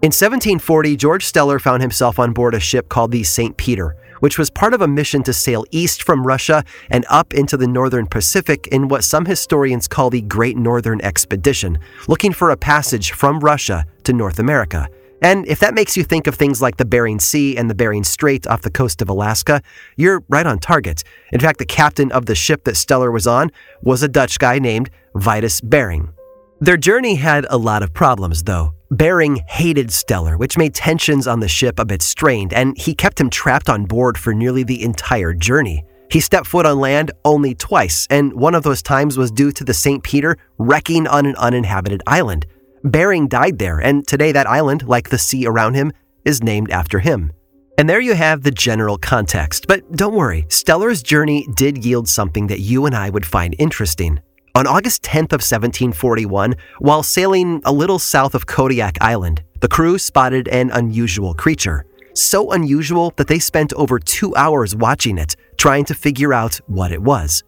In 0.02 0.08
1740, 0.08 0.96
George 0.96 1.24
Steller 1.24 1.60
found 1.60 1.82
himself 1.82 2.18
on 2.18 2.32
board 2.32 2.54
a 2.54 2.60
ship 2.60 2.88
called 2.88 3.10
the 3.10 3.24
St. 3.24 3.56
Peter, 3.56 3.96
which 4.20 4.38
was 4.38 4.50
part 4.50 4.72
of 4.72 4.82
a 4.82 4.88
mission 4.88 5.22
to 5.24 5.32
sail 5.32 5.64
east 5.72 6.04
from 6.04 6.26
Russia 6.26 6.64
and 6.90 7.04
up 7.08 7.34
into 7.34 7.56
the 7.56 7.66
northern 7.66 8.06
Pacific 8.06 8.68
in 8.68 8.88
what 8.88 9.04
some 9.04 9.24
historians 9.24 9.88
call 9.88 10.10
the 10.10 10.22
Great 10.22 10.56
Northern 10.56 11.00
Expedition, 11.02 11.78
looking 12.08 12.32
for 12.32 12.50
a 12.50 12.56
passage 12.56 13.12
from 13.12 13.40
Russia 13.40 13.84
to 14.04 14.12
North 14.12 14.38
America. 14.38 14.88
And 15.22 15.46
if 15.46 15.60
that 15.60 15.74
makes 15.74 15.96
you 15.96 16.02
think 16.02 16.26
of 16.26 16.34
things 16.34 16.60
like 16.60 16.76
the 16.76 16.84
Bering 16.84 17.20
Sea 17.20 17.56
and 17.56 17.70
the 17.70 17.74
Bering 17.74 18.02
Strait 18.02 18.46
off 18.48 18.62
the 18.62 18.70
coast 18.70 19.00
of 19.00 19.08
Alaska, 19.08 19.62
you're 19.96 20.24
right 20.28 20.46
on 20.46 20.58
target. 20.58 21.04
In 21.32 21.38
fact, 21.38 21.60
the 21.60 21.64
captain 21.64 22.10
of 22.10 22.26
the 22.26 22.34
ship 22.34 22.64
that 22.64 22.74
Steller 22.74 23.12
was 23.12 23.26
on 23.26 23.52
was 23.82 24.02
a 24.02 24.08
Dutch 24.08 24.40
guy 24.40 24.58
named 24.58 24.90
Vitus 25.14 25.60
Bering. 25.60 26.12
Their 26.60 26.76
journey 26.76 27.14
had 27.14 27.46
a 27.50 27.56
lot 27.56 27.82
of 27.82 27.94
problems, 27.94 28.42
though. 28.42 28.74
Bering 28.90 29.36
hated 29.46 29.88
Steller, 29.88 30.38
which 30.38 30.58
made 30.58 30.74
tensions 30.74 31.26
on 31.26 31.40
the 31.40 31.48
ship 31.48 31.78
a 31.78 31.84
bit 31.84 32.02
strained, 32.02 32.52
and 32.52 32.76
he 32.76 32.94
kept 32.94 33.20
him 33.20 33.30
trapped 33.30 33.68
on 33.68 33.84
board 33.84 34.18
for 34.18 34.34
nearly 34.34 34.62
the 34.64 34.82
entire 34.82 35.32
journey. 35.32 35.84
He 36.10 36.20
stepped 36.20 36.46
foot 36.46 36.66
on 36.66 36.78
land 36.78 37.10
only 37.24 37.54
twice, 37.54 38.06
and 38.10 38.34
one 38.34 38.54
of 38.54 38.64
those 38.64 38.82
times 38.82 39.16
was 39.16 39.30
due 39.30 39.50
to 39.52 39.64
the 39.64 39.72
St. 39.72 40.02
Peter 40.02 40.36
wrecking 40.58 41.06
on 41.06 41.26
an 41.26 41.36
uninhabited 41.36 42.02
island. 42.06 42.44
Bering 42.84 43.28
died 43.28 43.58
there, 43.58 43.78
and 43.78 44.06
today 44.06 44.32
that 44.32 44.48
island, 44.48 44.88
like 44.88 45.08
the 45.08 45.18
sea 45.18 45.46
around 45.46 45.74
him, 45.74 45.92
is 46.24 46.42
named 46.42 46.70
after 46.70 46.98
him. 46.98 47.32
And 47.78 47.88
there 47.88 48.00
you 48.00 48.14
have 48.14 48.42
the 48.42 48.50
general 48.50 48.98
context. 48.98 49.66
But 49.68 49.90
don't 49.92 50.14
worry, 50.14 50.46
Steller's 50.48 51.02
journey 51.02 51.46
did 51.54 51.84
yield 51.84 52.08
something 52.08 52.48
that 52.48 52.60
you 52.60 52.86
and 52.86 52.94
I 52.94 53.10
would 53.10 53.24
find 53.24 53.54
interesting. 53.58 54.20
On 54.54 54.66
August 54.66 55.02
10th 55.02 55.32
of 55.32 55.40
1741, 55.40 56.54
while 56.80 57.02
sailing 57.02 57.62
a 57.64 57.72
little 57.72 57.98
south 57.98 58.34
of 58.34 58.46
Kodiak 58.46 58.98
Island, 59.00 59.42
the 59.60 59.68
crew 59.68 59.96
spotted 59.96 60.48
an 60.48 60.70
unusual 60.70 61.34
creature. 61.34 61.86
So 62.14 62.52
unusual 62.52 63.14
that 63.16 63.28
they 63.28 63.38
spent 63.38 63.72
over 63.74 63.98
two 63.98 64.34
hours 64.36 64.76
watching 64.76 65.16
it, 65.18 65.36
trying 65.56 65.84
to 65.86 65.94
figure 65.94 66.34
out 66.34 66.60
what 66.66 66.92
it 66.92 67.00
was. 67.00 67.42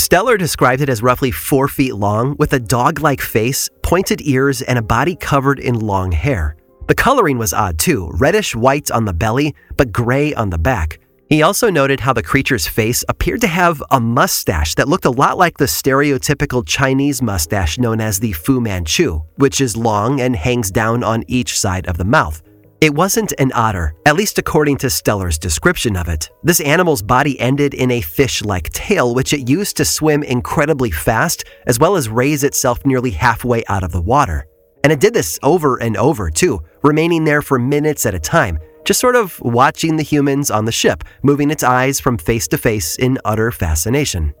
Steller 0.00 0.38
described 0.38 0.80
it 0.80 0.88
as 0.88 1.02
roughly 1.02 1.30
four 1.30 1.68
feet 1.68 1.94
long, 1.94 2.34
with 2.38 2.54
a 2.54 2.58
dog 2.58 3.00
like 3.00 3.20
face, 3.20 3.68
pointed 3.82 4.22
ears, 4.22 4.62
and 4.62 4.78
a 4.78 4.82
body 4.82 5.14
covered 5.14 5.60
in 5.60 5.78
long 5.78 6.10
hair. 6.10 6.56
The 6.88 6.94
coloring 6.94 7.36
was 7.36 7.52
odd 7.52 7.78
too 7.78 8.10
reddish 8.14 8.56
white 8.56 8.90
on 8.90 9.04
the 9.04 9.12
belly, 9.12 9.54
but 9.76 9.92
gray 9.92 10.32
on 10.32 10.48
the 10.48 10.56
back. 10.56 11.00
He 11.28 11.42
also 11.42 11.68
noted 11.68 12.00
how 12.00 12.14
the 12.14 12.22
creature's 12.22 12.66
face 12.66 13.04
appeared 13.10 13.42
to 13.42 13.46
have 13.46 13.82
a 13.90 14.00
mustache 14.00 14.74
that 14.76 14.88
looked 14.88 15.04
a 15.04 15.10
lot 15.10 15.36
like 15.36 15.58
the 15.58 15.66
stereotypical 15.66 16.66
Chinese 16.66 17.20
mustache 17.20 17.76
known 17.78 18.00
as 18.00 18.20
the 18.20 18.32
Fu 18.32 18.58
Manchu, 18.58 19.20
which 19.36 19.60
is 19.60 19.76
long 19.76 20.18
and 20.22 20.34
hangs 20.34 20.70
down 20.70 21.04
on 21.04 21.24
each 21.28 21.60
side 21.60 21.86
of 21.86 21.98
the 21.98 22.06
mouth. 22.06 22.42
It 22.80 22.94
wasn't 22.94 23.34
an 23.38 23.52
otter, 23.54 23.94
at 24.06 24.16
least 24.16 24.38
according 24.38 24.78
to 24.78 24.88
Steller's 24.88 25.36
description 25.36 25.96
of 25.96 26.08
it. 26.08 26.30
This 26.42 26.60
animal's 26.60 27.02
body 27.02 27.38
ended 27.38 27.74
in 27.74 27.90
a 27.90 28.00
fish 28.00 28.42
like 28.42 28.70
tail, 28.70 29.14
which 29.14 29.34
it 29.34 29.50
used 29.50 29.76
to 29.76 29.84
swim 29.84 30.22
incredibly 30.22 30.90
fast, 30.90 31.44
as 31.66 31.78
well 31.78 31.94
as 31.94 32.08
raise 32.08 32.42
itself 32.42 32.86
nearly 32.86 33.10
halfway 33.10 33.62
out 33.68 33.84
of 33.84 33.92
the 33.92 34.00
water. 34.00 34.46
And 34.82 34.90
it 34.90 34.98
did 34.98 35.12
this 35.12 35.38
over 35.42 35.76
and 35.76 35.94
over, 35.98 36.30
too, 36.30 36.62
remaining 36.82 37.24
there 37.24 37.42
for 37.42 37.58
minutes 37.58 38.06
at 38.06 38.14
a 38.14 38.18
time, 38.18 38.58
just 38.86 38.98
sort 38.98 39.14
of 39.14 39.38
watching 39.42 39.96
the 39.96 40.02
humans 40.02 40.50
on 40.50 40.64
the 40.64 40.72
ship, 40.72 41.04
moving 41.22 41.50
its 41.50 41.62
eyes 41.62 42.00
from 42.00 42.16
face 42.16 42.48
to 42.48 42.56
face 42.56 42.96
in 42.96 43.18
utter 43.26 43.52
fascination. 43.52 44.32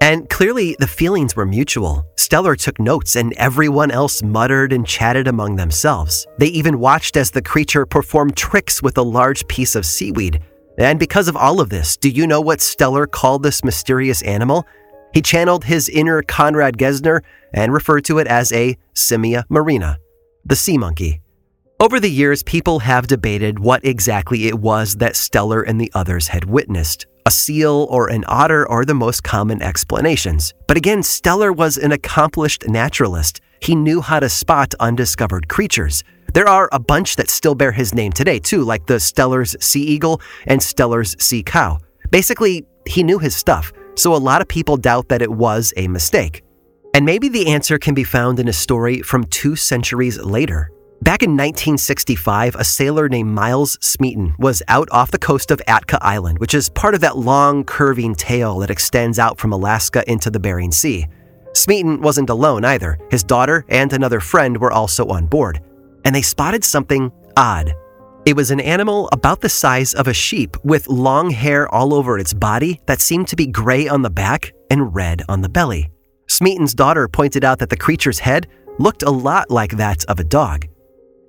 And 0.00 0.28
clearly, 0.28 0.76
the 0.78 0.86
feelings 0.86 1.34
were 1.34 1.46
mutual. 1.46 2.06
Steller 2.16 2.56
took 2.56 2.78
notes, 2.78 3.16
and 3.16 3.32
everyone 3.34 3.90
else 3.90 4.22
muttered 4.22 4.72
and 4.72 4.86
chatted 4.86 5.26
among 5.26 5.56
themselves. 5.56 6.26
They 6.38 6.48
even 6.48 6.78
watched 6.78 7.16
as 7.16 7.30
the 7.30 7.42
creature 7.42 7.86
performed 7.86 8.36
tricks 8.36 8.82
with 8.82 8.98
a 8.98 9.02
large 9.02 9.46
piece 9.48 9.74
of 9.74 9.86
seaweed. 9.86 10.40
And 10.78 10.98
because 10.98 11.28
of 11.28 11.36
all 11.36 11.60
of 11.60 11.70
this, 11.70 11.96
do 11.96 12.10
you 12.10 12.26
know 12.26 12.40
what 12.40 12.58
Steller 12.58 13.10
called 13.10 13.42
this 13.42 13.64
mysterious 13.64 14.22
animal? 14.22 14.66
He 15.14 15.22
channeled 15.22 15.64
his 15.64 15.88
inner 15.88 16.22
Conrad 16.22 16.76
Gesner 16.76 17.22
and 17.54 17.72
referred 17.72 18.04
to 18.04 18.18
it 18.18 18.26
as 18.26 18.52
a 18.52 18.76
Simia 18.94 19.44
marina, 19.48 19.98
the 20.44 20.56
sea 20.56 20.76
monkey. 20.76 21.22
Over 21.78 22.00
the 22.00 22.10
years, 22.10 22.42
people 22.42 22.78
have 22.78 23.06
debated 23.06 23.58
what 23.58 23.84
exactly 23.84 24.46
it 24.48 24.58
was 24.58 24.96
that 24.96 25.12
Steller 25.12 25.62
and 25.66 25.78
the 25.78 25.92
others 25.92 26.28
had 26.28 26.46
witnessed. 26.46 27.04
A 27.26 27.30
seal 27.30 27.86
or 27.90 28.08
an 28.08 28.24
otter 28.28 28.66
are 28.70 28.86
the 28.86 28.94
most 28.94 29.22
common 29.22 29.60
explanations. 29.60 30.54
But 30.68 30.78
again, 30.78 31.00
Steller 31.00 31.54
was 31.54 31.76
an 31.76 31.92
accomplished 31.92 32.66
naturalist. 32.66 33.42
He 33.60 33.74
knew 33.74 34.00
how 34.00 34.20
to 34.20 34.28
spot 34.30 34.74
undiscovered 34.80 35.48
creatures. 35.48 36.02
There 36.32 36.48
are 36.48 36.70
a 36.72 36.78
bunch 36.80 37.16
that 37.16 37.28
still 37.28 37.54
bear 37.54 37.72
his 37.72 37.92
name 37.92 38.12
today, 38.12 38.38
too, 38.38 38.64
like 38.64 38.86
the 38.86 38.94
Steller's 38.94 39.54
sea 39.62 39.82
eagle 39.82 40.22
and 40.46 40.62
Steller's 40.62 41.14
sea 41.22 41.42
cow. 41.42 41.78
Basically, 42.10 42.64
he 42.86 43.02
knew 43.02 43.18
his 43.18 43.36
stuff, 43.36 43.70
so 43.96 44.14
a 44.14 44.16
lot 44.16 44.40
of 44.40 44.48
people 44.48 44.78
doubt 44.78 45.10
that 45.10 45.20
it 45.20 45.30
was 45.30 45.74
a 45.76 45.88
mistake. 45.88 46.42
And 46.94 47.04
maybe 47.04 47.28
the 47.28 47.48
answer 47.48 47.76
can 47.78 47.92
be 47.92 48.04
found 48.04 48.40
in 48.40 48.48
a 48.48 48.52
story 48.54 49.02
from 49.02 49.24
two 49.24 49.56
centuries 49.56 50.18
later. 50.18 50.70
Back 51.02 51.22
in 51.22 51.32
1965, 51.32 52.56
a 52.56 52.64
sailor 52.64 53.08
named 53.08 53.30
Miles 53.30 53.76
Smeeton 53.76 54.36
was 54.38 54.62
out 54.66 54.88
off 54.90 55.10
the 55.10 55.18
coast 55.18 55.50
of 55.50 55.60
Atka 55.68 55.98
Island, 56.00 56.38
which 56.38 56.54
is 56.54 56.70
part 56.70 56.94
of 56.94 57.00
that 57.02 57.18
long, 57.18 57.64
curving 57.64 58.14
tail 58.14 58.58
that 58.58 58.70
extends 58.70 59.18
out 59.18 59.38
from 59.38 59.52
Alaska 59.52 60.02
into 60.10 60.30
the 60.30 60.40
Bering 60.40 60.72
Sea. 60.72 61.06
Smeeton 61.52 62.00
wasn't 62.00 62.30
alone 62.30 62.64
either. 62.64 62.98
His 63.10 63.22
daughter 63.22 63.64
and 63.68 63.92
another 63.92 64.20
friend 64.20 64.56
were 64.56 64.72
also 64.72 65.06
on 65.08 65.26
board, 65.26 65.62
and 66.04 66.14
they 66.14 66.22
spotted 66.22 66.64
something 66.64 67.12
odd. 67.36 67.74
It 68.24 68.34
was 68.34 68.50
an 68.50 68.60
animal 68.60 69.08
about 69.12 69.42
the 69.42 69.48
size 69.48 69.92
of 69.92 70.08
a 70.08 70.14
sheep 70.14 70.56
with 70.64 70.88
long 70.88 71.30
hair 71.30 71.72
all 71.72 71.94
over 71.94 72.18
its 72.18 72.32
body 72.32 72.80
that 72.86 73.00
seemed 73.00 73.28
to 73.28 73.36
be 73.36 73.46
gray 73.46 73.86
on 73.86 74.02
the 74.02 74.10
back 74.10 74.52
and 74.70 74.94
red 74.94 75.22
on 75.28 75.42
the 75.42 75.48
belly. 75.48 75.90
Smeeton's 76.26 76.74
daughter 76.74 77.06
pointed 77.06 77.44
out 77.44 77.58
that 77.58 77.70
the 77.70 77.76
creature's 77.76 78.18
head 78.18 78.48
looked 78.78 79.02
a 79.02 79.10
lot 79.10 79.50
like 79.50 79.76
that 79.76 80.04
of 80.06 80.18
a 80.18 80.24
dog 80.24 80.66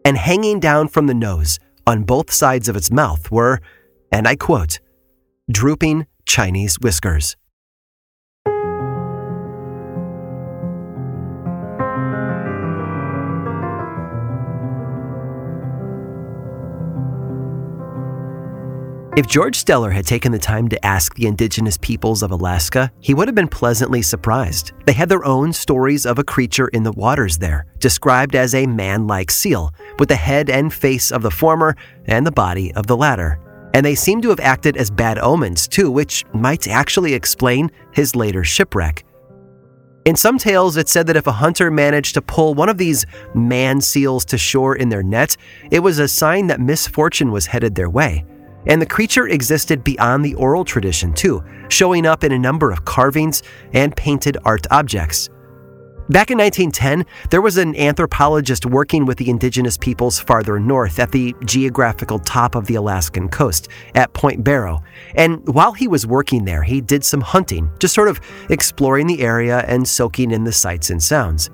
and 0.08 0.18
hanging 0.18 0.58
down 0.58 0.88
from 0.88 1.06
the 1.06 1.14
nose 1.14 1.60
on 1.86 2.02
both 2.04 2.32
sides 2.32 2.70
of 2.70 2.78
its 2.78 2.90
mouth 2.90 3.30
were, 3.30 3.60
and 4.10 4.26
I 4.26 4.38
quote, 4.38 4.80
drooping 5.52 6.08
Chinese 6.26 6.80
whiskers. 6.80 7.36
If 19.18 19.26
George 19.26 19.58
Steller 19.58 19.92
had 19.92 20.06
taken 20.06 20.32
the 20.32 20.38
time 20.38 20.70
to 20.70 20.86
ask 20.86 21.16
the 21.16 21.26
indigenous 21.26 21.76
peoples 21.76 22.22
of 22.22 22.30
Alaska, 22.30 22.92
he 23.00 23.16
would 23.16 23.28
have 23.28 23.34
been 23.34 23.48
pleasantly 23.48 24.04
surprised. 24.04 24.74
They 24.86 24.94
had 24.94 25.10
their 25.10 25.26
own 25.26 25.54
stories 25.54 26.06
of 26.06 26.20
a 26.20 26.24
creature 26.24 26.68
in 26.68 26.84
the 26.84 26.92
waters 26.92 27.40
there, 27.40 27.66
described 27.80 28.36
as 28.36 28.54
a 28.54 28.68
man 28.68 29.08
like 29.08 29.32
seal, 29.32 29.74
with 29.98 30.10
the 30.10 30.16
head 30.16 30.52
and 30.52 30.72
face 30.72 31.12
of 31.12 31.24
the 31.24 31.32
former 31.32 31.76
and 32.06 32.28
the 32.28 32.32
body 32.32 32.72
of 32.76 32.86
the 32.86 32.96
latter. 32.96 33.40
And 33.74 33.84
they 33.84 33.96
seem 33.96 34.22
to 34.22 34.30
have 34.30 34.40
acted 34.40 34.78
as 34.78 34.92
bad 34.92 35.18
omens, 35.18 35.68
too, 35.68 35.90
which 35.90 36.24
might 36.36 36.68
actually 36.68 37.16
explain 37.16 37.72
his 37.94 38.16
later 38.16 38.44
shipwreck. 38.44 39.04
In 40.06 40.16
some 40.16 40.38
tales, 40.38 40.78
it 40.78 40.90
said 40.90 41.08
that 41.08 41.18
if 41.18 41.26
a 41.26 41.32
hunter 41.32 41.72
managed 41.72 42.14
to 42.14 42.22
pull 42.22 42.54
one 42.54 42.70
of 42.70 42.78
these 42.78 43.08
man 43.34 43.82
seals 43.82 44.26
to 44.26 44.38
shore 44.38 44.76
in 44.76 44.90
their 44.90 45.02
net, 45.02 45.38
it 45.72 45.80
was 45.80 45.98
a 45.98 46.08
sign 46.08 46.46
that 46.48 46.60
misfortune 46.60 47.32
was 47.32 47.48
headed 47.48 47.74
their 47.74 47.90
way. 47.90 48.24
And 48.68 48.82
the 48.82 48.86
creature 48.86 49.28
existed 49.28 49.84
beyond 49.84 50.24
the 50.24 50.36
oral 50.36 50.64
tradition, 50.64 51.14
too, 51.14 51.44
showing 51.70 52.06
up 52.06 52.24
in 52.24 52.32
a 52.32 52.40
number 52.40 52.72
of 52.72 52.86
carvings 52.86 53.44
and 53.74 53.96
painted 53.96 54.38
art 54.46 54.68
objects. 54.72 55.30
Back 56.10 56.32
in 56.32 56.38
1910, 56.38 57.06
there 57.32 57.42
was 57.42 57.58
an 57.58 57.76
anthropologist 57.76 58.66
working 58.66 59.06
with 59.06 59.18
the 59.18 59.30
indigenous 59.30 59.78
peoples 59.78 60.18
farther 60.18 60.58
north 60.58 61.00
at 61.00 61.12
the 61.12 61.36
geographical 61.44 62.18
top 62.18 62.56
of 62.56 62.66
the 62.66 62.76
Alaskan 62.76 63.28
coast 63.28 63.68
at 63.94 64.14
Point 64.14 64.42
Barrow. 64.42 64.82
And 65.16 65.46
while 65.50 65.74
he 65.74 65.90
was 65.90 66.08
working 66.08 66.46
there, 66.46 66.64
he 66.64 66.80
did 66.80 67.04
some 67.04 67.20
hunting, 67.20 67.70
just 67.78 67.94
sort 67.94 68.08
of 68.08 68.22
exploring 68.50 69.08
the 69.08 69.22
area 69.22 69.66
and 69.68 69.86
soaking 69.86 70.32
in 70.32 70.46
the 70.46 70.54
sights 70.54 70.92
and 70.92 71.04
sounds. 71.04 71.50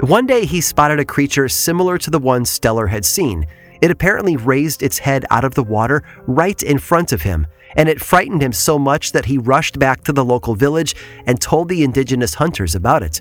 One 0.00 0.26
day, 0.26 0.44
he 0.44 0.60
spotted 0.60 0.98
a 0.98 1.04
creature 1.04 1.48
similar 1.48 1.96
to 1.98 2.10
the 2.10 2.18
one 2.18 2.42
Steller 2.42 2.88
had 2.88 3.04
seen, 3.04 3.46
it 3.80 3.90
apparently 3.90 4.36
raised 4.36 4.82
its 4.82 4.98
head 4.98 5.24
out 5.30 5.44
of 5.44 5.54
the 5.54 5.62
water 5.62 6.02
right 6.26 6.62
in 6.62 6.78
front 6.78 7.12
of 7.12 7.22
him, 7.22 7.46
and 7.76 7.88
it 7.88 8.00
frightened 8.00 8.42
him 8.42 8.52
so 8.52 8.78
much 8.78 9.12
that 9.12 9.24
he 9.24 9.38
rushed 9.38 9.78
back 9.78 10.04
to 10.04 10.12
the 10.12 10.24
local 10.24 10.54
village 10.54 10.94
and 11.26 11.40
told 11.40 11.68
the 11.68 11.84
indigenous 11.84 12.34
hunters 12.34 12.74
about 12.74 13.02
it. 13.02 13.20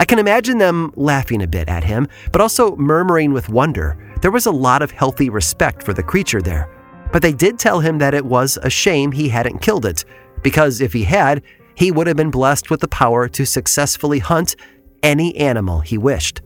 I 0.00 0.04
can 0.04 0.18
imagine 0.18 0.58
them 0.58 0.92
laughing 0.96 1.42
a 1.42 1.46
bit 1.46 1.68
at 1.68 1.84
him, 1.84 2.08
but 2.32 2.40
also 2.40 2.74
murmuring 2.76 3.32
with 3.32 3.48
wonder. 3.48 3.96
There 4.22 4.32
was 4.32 4.46
a 4.46 4.50
lot 4.50 4.82
of 4.82 4.90
healthy 4.90 5.30
respect 5.30 5.82
for 5.82 5.92
the 5.92 6.02
creature 6.02 6.42
there. 6.42 6.68
But 7.12 7.22
they 7.22 7.32
did 7.32 7.58
tell 7.58 7.78
him 7.78 7.98
that 7.98 8.14
it 8.14 8.24
was 8.24 8.58
a 8.62 8.70
shame 8.70 9.12
he 9.12 9.28
hadn't 9.28 9.60
killed 9.60 9.86
it, 9.86 10.04
because 10.42 10.80
if 10.80 10.92
he 10.92 11.04
had, 11.04 11.42
he 11.76 11.92
would 11.92 12.06
have 12.06 12.16
been 12.16 12.30
blessed 12.30 12.70
with 12.70 12.80
the 12.80 12.88
power 12.88 13.28
to 13.28 13.46
successfully 13.46 14.18
hunt 14.18 14.56
any 15.02 15.36
animal 15.36 15.80
he 15.80 15.98
wished. 15.98 16.40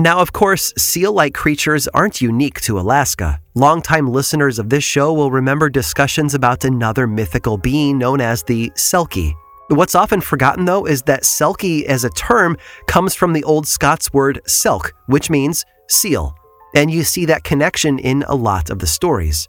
Now, 0.00 0.20
of 0.20 0.32
course, 0.32 0.72
seal 0.78 1.12
like 1.12 1.34
creatures 1.34 1.88
aren't 1.88 2.20
unique 2.20 2.60
to 2.60 2.78
Alaska. 2.78 3.40
Longtime 3.56 4.06
listeners 4.06 4.60
of 4.60 4.68
this 4.68 4.84
show 4.84 5.12
will 5.12 5.32
remember 5.32 5.68
discussions 5.68 6.34
about 6.34 6.64
another 6.64 7.08
mythical 7.08 7.56
being 7.56 7.98
known 7.98 8.20
as 8.20 8.44
the 8.44 8.70
Selkie. 8.76 9.32
What's 9.70 9.96
often 9.96 10.20
forgotten, 10.20 10.66
though, 10.66 10.86
is 10.86 11.02
that 11.02 11.24
Selkie 11.24 11.82
as 11.86 12.04
a 12.04 12.10
term 12.10 12.56
comes 12.86 13.16
from 13.16 13.32
the 13.32 13.42
Old 13.42 13.66
Scots 13.66 14.12
word 14.12 14.40
selk, 14.46 14.92
which 15.06 15.30
means 15.30 15.64
seal. 15.88 16.32
And 16.76 16.92
you 16.92 17.02
see 17.02 17.24
that 17.24 17.42
connection 17.42 17.98
in 17.98 18.22
a 18.28 18.36
lot 18.36 18.70
of 18.70 18.78
the 18.78 18.86
stories. 18.86 19.48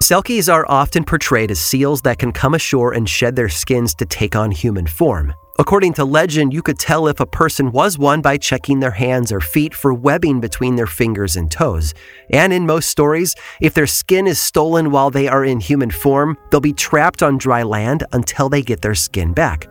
Selkies 0.00 0.50
are 0.50 0.64
often 0.70 1.02
portrayed 1.02 1.50
as 1.50 1.58
seals 1.58 2.02
that 2.02 2.20
can 2.20 2.30
come 2.30 2.54
ashore 2.54 2.92
and 2.92 3.08
shed 3.08 3.34
their 3.34 3.48
skins 3.48 3.96
to 3.96 4.06
take 4.06 4.36
on 4.36 4.52
human 4.52 4.86
form. 4.86 5.34
According 5.60 5.94
to 5.94 6.04
legend, 6.04 6.54
you 6.54 6.62
could 6.62 6.78
tell 6.78 7.08
if 7.08 7.18
a 7.18 7.26
person 7.26 7.72
was 7.72 7.98
one 7.98 8.22
by 8.22 8.36
checking 8.36 8.78
their 8.78 8.92
hands 8.92 9.32
or 9.32 9.40
feet 9.40 9.74
for 9.74 9.92
webbing 9.92 10.40
between 10.40 10.76
their 10.76 10.86
fingers 10.86 11.34
and 11.34 11.50
toes. 11.50 11.94
And 12.30 12.52
in 12.52 12.64
most 12.64 12.90
stories, 12.90 13.34
if 13.60 13.74
their 13.74 13.88
skin 13.88 14.28
is 14.28 14.38
stolen 14.38 14.92
while 14.92 15.10
they 15.10 15.26
are 15.26 15.44
in 15.44 15.58
human 15.58 15.90
form, 15.90 16.38
they'll 16.50 16.60
be 16.60 16.72
trapped 16.72 17.24
on 17.24 17.38
dry 17.38 17.64
land 17.64 18.04
until 18.12 18.48
they 18.48 18.62
get 18.62 18.82
their 18.82 18.94
skin 18.94 19.32
back. 19.32 19.68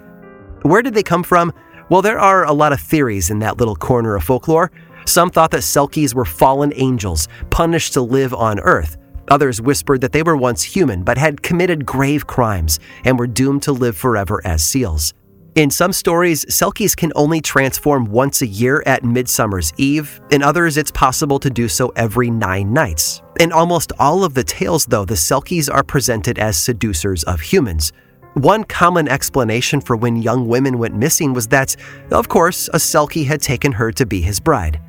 Where 0.64 0.82
did 0.82 0.94
they 0.94 1.04
come 1.04 1.24
from? 1.24 1.54
Well, 1.90 2.02
there 2.02 2.20
are 2.20 2.44
a 2.44 2.52
lot 2.52 2.74
of 2.74 2.82
theories 2.82 3.30
in 3.30 3.40
that 3.40 3.56
little 3.58 3.78
corner 3.78 4.18
of 4.18 4.26
folklore. 4.26 4.74
Some 5.06 5.30
thought 5.30 5.52
that 5.52 5.62
Selkies 5.62 6.14
were 6.14 6.26
fallen 6.26 6.74
angels, 6.76 7.30
punished 7.50 7.94
to 7.94 8.02
live 8.02 8.34
on 8.34 8.60
Earth. 8.60 8.98
Others 9.30 9.62
whispered 9.62 10.02
that 10.02 10.12
they 10.12 10.24
were 10.24 10.36
once 10.36 10.64
human 10.64 11.04
but 11.04 11.18
had 11.18 11.44
committed 11.44 11.86
grave 11.86 12.28
crimes 12.28 12.82
and 13.06 13.18
were 13.18 13.26
doomed 13.26 13.64
to 13.64 13.72
live 13.72 13.96
forever 13.96 14.42
as 14.44 14.66
seals. 14.66 15.14
In 15.58 15.72
some 15.72 15.92
stories, 15.92 16.46
Selkies 16.46 16.96
can 16.96 17.12
only 17.16 17.42
transform 17.42 18.06
once 18.06 18.44
a 18.44 18.46
year 18.46 18.84
at 18.86 19.04
Midsummer's 19.04 19.74
Eve. 19.78 20.22
In 20.30 20.44
others, 20.44 20.78
it's 20.78 20.92
possible 20.92 21.40
to 21.40 21.50
do 21.50 21.68
so 21.68 21.92
every 21.96 22.30
nine 22.30 22.72
nights. 22.72 23.24
In 23.40 23.52
almost 23.52 23.92
all 23.98 24.24
of 24.24 24.36
the 24.36 24.44
tales, 24.44 24.86
though, 24.86 25.04
the 25.04 25.16
Selkies 25.16 25.68
are 25.68 25.82
presented 25.82 26.38
as 26.38 26.60
seducers 26.60 27.24
of 27.24 27.42
humans. 27.42 27.92
One 28.36 28.66
common 28.66 29.08
explanation 29.08 29.82
for 29.82 29.96
when 29.96 30.18
young 30.18 30.48
women 30.48 30.78
went 30.78 30.94
missing 30.94 31.34
was 31.34 31.48
that, 31.48 31.76
of 32.12 32.30
course, 32.30 32.68
a 32.68 32.78
Selkie 32.78 33.26
had 33.26 33.42
taken 33.42 33.72
her 33.72 33.92
to 33.94 34.06
be 34.06 34.22
his 34.22 34.40
bride. 34.40 34.80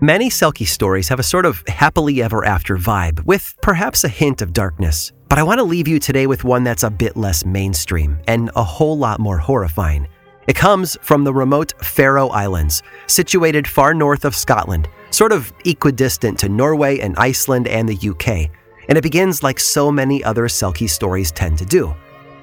Many 0.00 0.28
Selkie 0.28 0.66
stories 0.66 1.08
have 1.08 1.20
a 1.20 1.22
sort 1.22 1.46
of 1.46 1.62
happily 1.68 2.20
ever 2.20 2.44
after 2.44 2.76
vibe, 2.76 3.24
with 3.26 3.54
perhaps 3.62 4.02
a 4.02 4.08
hint 4.08 4.42
of 4.42 4.52
darkness. 4.52 5.12
But 5.28 5.38
I 5.38 5.44
want 5.44 5.58
to 5.58 5.64
leave 5.64 5.86
you 5.86 6.00
today 6.00 6.26
with 6.26 6.42
one 6.42 6.64
that's 6.64 6.82
a 6.82 6.90
bit 6.90 7.16
less 7.16 7.44
mainstream 7.44 8.18
and 8.26 8.50
a 8.56 8.64
whole 8.64 8.98
lot 8.98 9.20
more 9.20 9.38
horrifying. 9.38 10.08
It 10.46 10.54
comes 10.54 10.96
from 11.02 11.24
the 11.24 11.34
remote 11.34 11.72
Faroe 11.82 12.28
Islands, 12.28 12.82
situated 13.08 13.66
far 13.66 13.94
north 13.94 14.24
of 14.24 14.36
Scotland, 14.36 14.88
sort 15.10 15.32
of 15.32 15.52
equidistant 15.64 16.38
to 16.38 16.48
Norway 16.48 17.00
and 17.00 17.16
Iceland 17.16 17.66
and 17.66 17.88
the 17.88 18.08
UK, 18.10 18.50
and 18.88 18.96
it 18.96 19.02
begins 19.02 19.42
like 19.42 19.58
so 19.58 19.90
many 19.90 20.22
other 20.22 20.44
Selkie 20.44 20.88
stories 20.88 21.32
tend 21.32 21.58
to 21.58 21.64
do. 21.64 21.94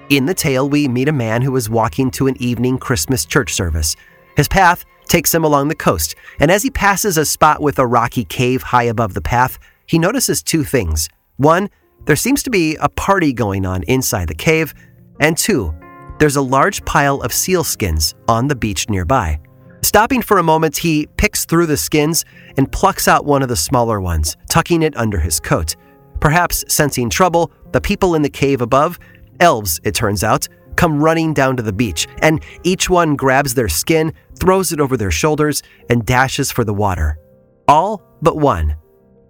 In 0.10 0.26
the 0.26 0.34
tale, 0.34 0.68
we 0.68 0.88
meet 0.88 1.08
a 1.08 1.14
man 1.14 1.42
who 1.42 1.56
is 1.56 1.70
walking 1.70 2.12
to 2.12 2.28
an 2.28 2.36
evening 2.42 2.78
Christmas 2.78 3.24
church 3.24 3.54
service. 3.54 3.96
His 4.36 4.50
path 4.50 4.84
takes 5.08 5.34
him 5.34 5.46
along 5.46 5.70
the 5.70 5.76
coast, 5.76 6.16
and 6.40 6.52
as 6.52 6.64
he 6.64 6.70
passes 6.70 7.18
a 7.18 7.26
spot 7.26 7.62
with 7.62 7.80
a 7.80 7.88
rocky 7.88 8.26
cave 8.26 8.64
high 8.64 8.84
above 8.84 9.14
the 9.14 9.22
path, 9.22 9.60
he 9.86 9.98
notices 9.98 10.44
two 10.44 10.66
things. 10.66 11.08
One, 11.38 11.70
there 12.06 12.18
seems 12.18 12.44
to 12.44 12.50
be 12.50 12.76
a 12.76 12.90
party 12.90 13.32
going 13.32 13.66
on 13.66 13.84
inside 13.84 14.28
the 14.28 14.36
cave, 14.36 14.74
and 15.22 15.38
two, 15.38 15.74
there's 16.20 16.36
a 16.36 16.42
large 16.42 16.84
pile 16.86 17.22
of 17.22 17.34
seal 17.34 17.64
skins 17.64 18.16
on 18.28 18.48
the 18.48 18.56
beach 18.56 18.90
nearby. 18.90 19.40
Stopping 19.82 20.22
for 20.22 20.38
a 20.38 20.44
moment, 20.44 20.78
he 20.78 21.08
picks 21.18 21.46
through 21.46 21.66
the 21.66 21.78
skins 21.78 22.24
and 22.58 22.72
plucks 22.72 23.08
out 23.08 23.26
one 23.26 23.44
of 23.44 23.50
the 23.50 23.56
smaller 23.56 24.00
ones, 24.00 24.38
tucking 24.50 24.82
it 24.82 24.96
under 24.96 25.20
his 25.20 25.40
coat. 25.40 25.76
Perhaps 26.20 26.64
sensing 26.68 27.10
trouble, 27.10 27.52
the 27.74 27.82
people 27.82 28.16
in 28.16 28.22
the 28.22 28.30
cave 28.30 28.62
above, 28.62 28.98
elves, 29.40 29.82
it 29.84 29.94
turns 29.94 30.24
out, 30.24 30.48
come 30.76 31.04
running 31.04 31.34
down 31.34 31.58
to 31.58 31.64
the 31.64 31.74
beach, 31.74 32.08
and 32.20 32.44
each 32.64 32.90
one 32.90 33.16
grabs 33.16 33.54
their 33.54 33.68
skin, 33.68 34.14
throws 34.40 34.72
it 34.72 34.80
over 34.80 34.96
their 34.96 35.12
shoulders, 35.12 35.62
and 35.90 36.06
dashes 36.06 36.52
for 36.52 36.64
the 36.64 36.74
water. 36.74 37.20
All 37.68 38.02
but 38.22 38.38
one. 38.38 38.78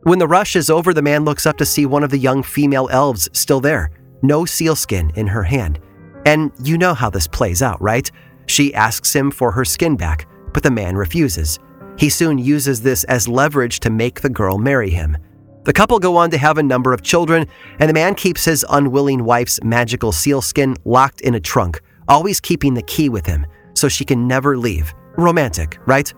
When 0.04 0.20
the 0.20 0.28
rush 0.28 0.56
is 0.56 0.70
over, 0.70 0.94
the 0.94 1.02
man 1.02 1.26
looks 1.26 1.46
up 1.46 1.58
to 1.58 1.66
see 1.66 1.86
one 1.86 2.04
of 2.04 2.10
the 2.12 2.18
young 2.18 2.44
female 2.44 2.90
elves 2.92 3.28
still 3.34 3.60
there, 3.60 3.90
no 4.22 4.46
sealskin 4.46 5.12
in 5.16 5.28
her 5.28 5.44
hand. 5.44 5.80
And 6.26 6.52
you 6.64 6.78
know 6.78 6.94
how 6.94 7.10
this 7.10 7.28
plays 7.28 7.62
out, 7.62 7.82
right? 7.82 8.10
She 8.46 8.74
asks 8.74 9.14
him 9.14 9.32
for 9.32 9.52
her 9.52 9.66
skin 9.66 9.96
back, 9.96 10.28
but 10.54 10.64
the 10.64 10.72
man 10.72 10.96
refuses. 10.96 11.60
He 11.98 12.10
soon 12.10 12.38
uses 12.38 12.82
this 12.82 13.04
as 13.06 13.28
leverage 13.28 13.80
to 13.82 13.90
make 13.90 14.22
the 14.22 14.30
girl 14.30 14.58
marry 14.58 14.90
him. 14.90 15.18
The 15.64 15.74
couple 15.74 16.00
go 16.00 16.18
on 16.18 16.30
to 16.32 16.38
have 16.38 16.58
a 16.58 16.64
number 16.64 16.94
of 16.94 17.04
children, 17.04 17.48
and 17.80 17.90
the 17.90 17.94
man 17.94 18.16
keeps 18.16 18.44
his 18.44 18.66
unwilling 18.70 19.24
wife's 19.24 19.64
magical 19.64 20.12
sealskin 20.12 20.76
locked 20.84 21.22
in 21.22 21.36
a 21.36 21.40
trunk, 21.40 21.82
always 22.08 22.42
keeping 22.42 22.74
the 22.74 22.82
key 22.82 23.10
with 23.10 23.26
him, 23.26 23.46
so 23.74 23.88
she 23.88 24.04
can 24.04 24.28
never 24.28 24.58
leave. 24.58 24.94
Romantic, 25.16 25.80
right? 25.86 26.14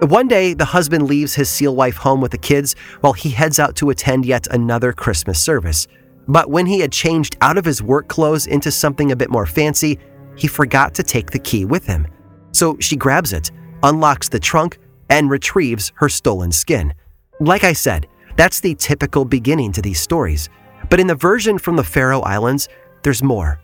One 0.00 0.26
day, 0.26 0.54
the 0.54 0.64
husband 0.64 1.06
leaves 1.06 1.34
his 1.34 1.48
seal 1.48 1.76
wife 1.76 1.96
home 1.96 2.20
with 2.20 2.32
the 2.32 2.38
kids 2.38 2.74
while 3.02 3.12
he 3.12 3.30
heads 3.30 3.60
out 3.60 3.76
to 3.76 3.90
attend 3.90 4.26
yet 4.26 4.48
another 4.48 4.92
Christmas 4.92 5.40
service. 5.40 5.86
But 6.28 6.50
when 6.50 6.66
he 6.66 6.80
had 6.80 6.92
changed 6.92 7.36
out 7.40 7.58
of 7.58 7.64
his 7.64 7.82
work 7.82 8.08
clothes 8.08 8.46
into 8.46 8.70
something 8.70 9.12
a 9.12 9.16
bit 9.16 9.30
more 9.30 9.46
fancy, 9.46 9.98
he 10.36 10.46
forgot 10.46 10.94
to 10.94 11.02
take 11.02 11.30
the 11.30 11.38
key 11.38 11.64
with 11.64 11.86
him. 11.86 12.06
So 12.52 12.76
she 12.80 12.96
grabs 12.96 13.32
it, 13.32 13.50
unlocks 13.82 14.28
the 14.28 14.40
trunk, 14.40 14.78
and 15.10 15.30
retrieves 15.30 15.92
her 15.96 16.08
stolen 16.08 16.52
skin. 16.52 16.94
Like 17.40 17.64
I 17.64 17.72
said, 17.72 18.06
that's 18.36 18.60
the 18.60 18.74
typical 18.74 19.24
beginning 19.24 19.72
to 19.72 19.82
these 19.82 20.00
stories. 20.00 20.48
But 20.88 21.00
in 21.00 21.06
the 21.06 21.14
version 21.14 21.58
from 21.58 21.76
the 21.76 21.84
Faroe 21.84 22.20
Islands, 22.20 22.68
there's 23.02 23.22
more. 23.22 23.60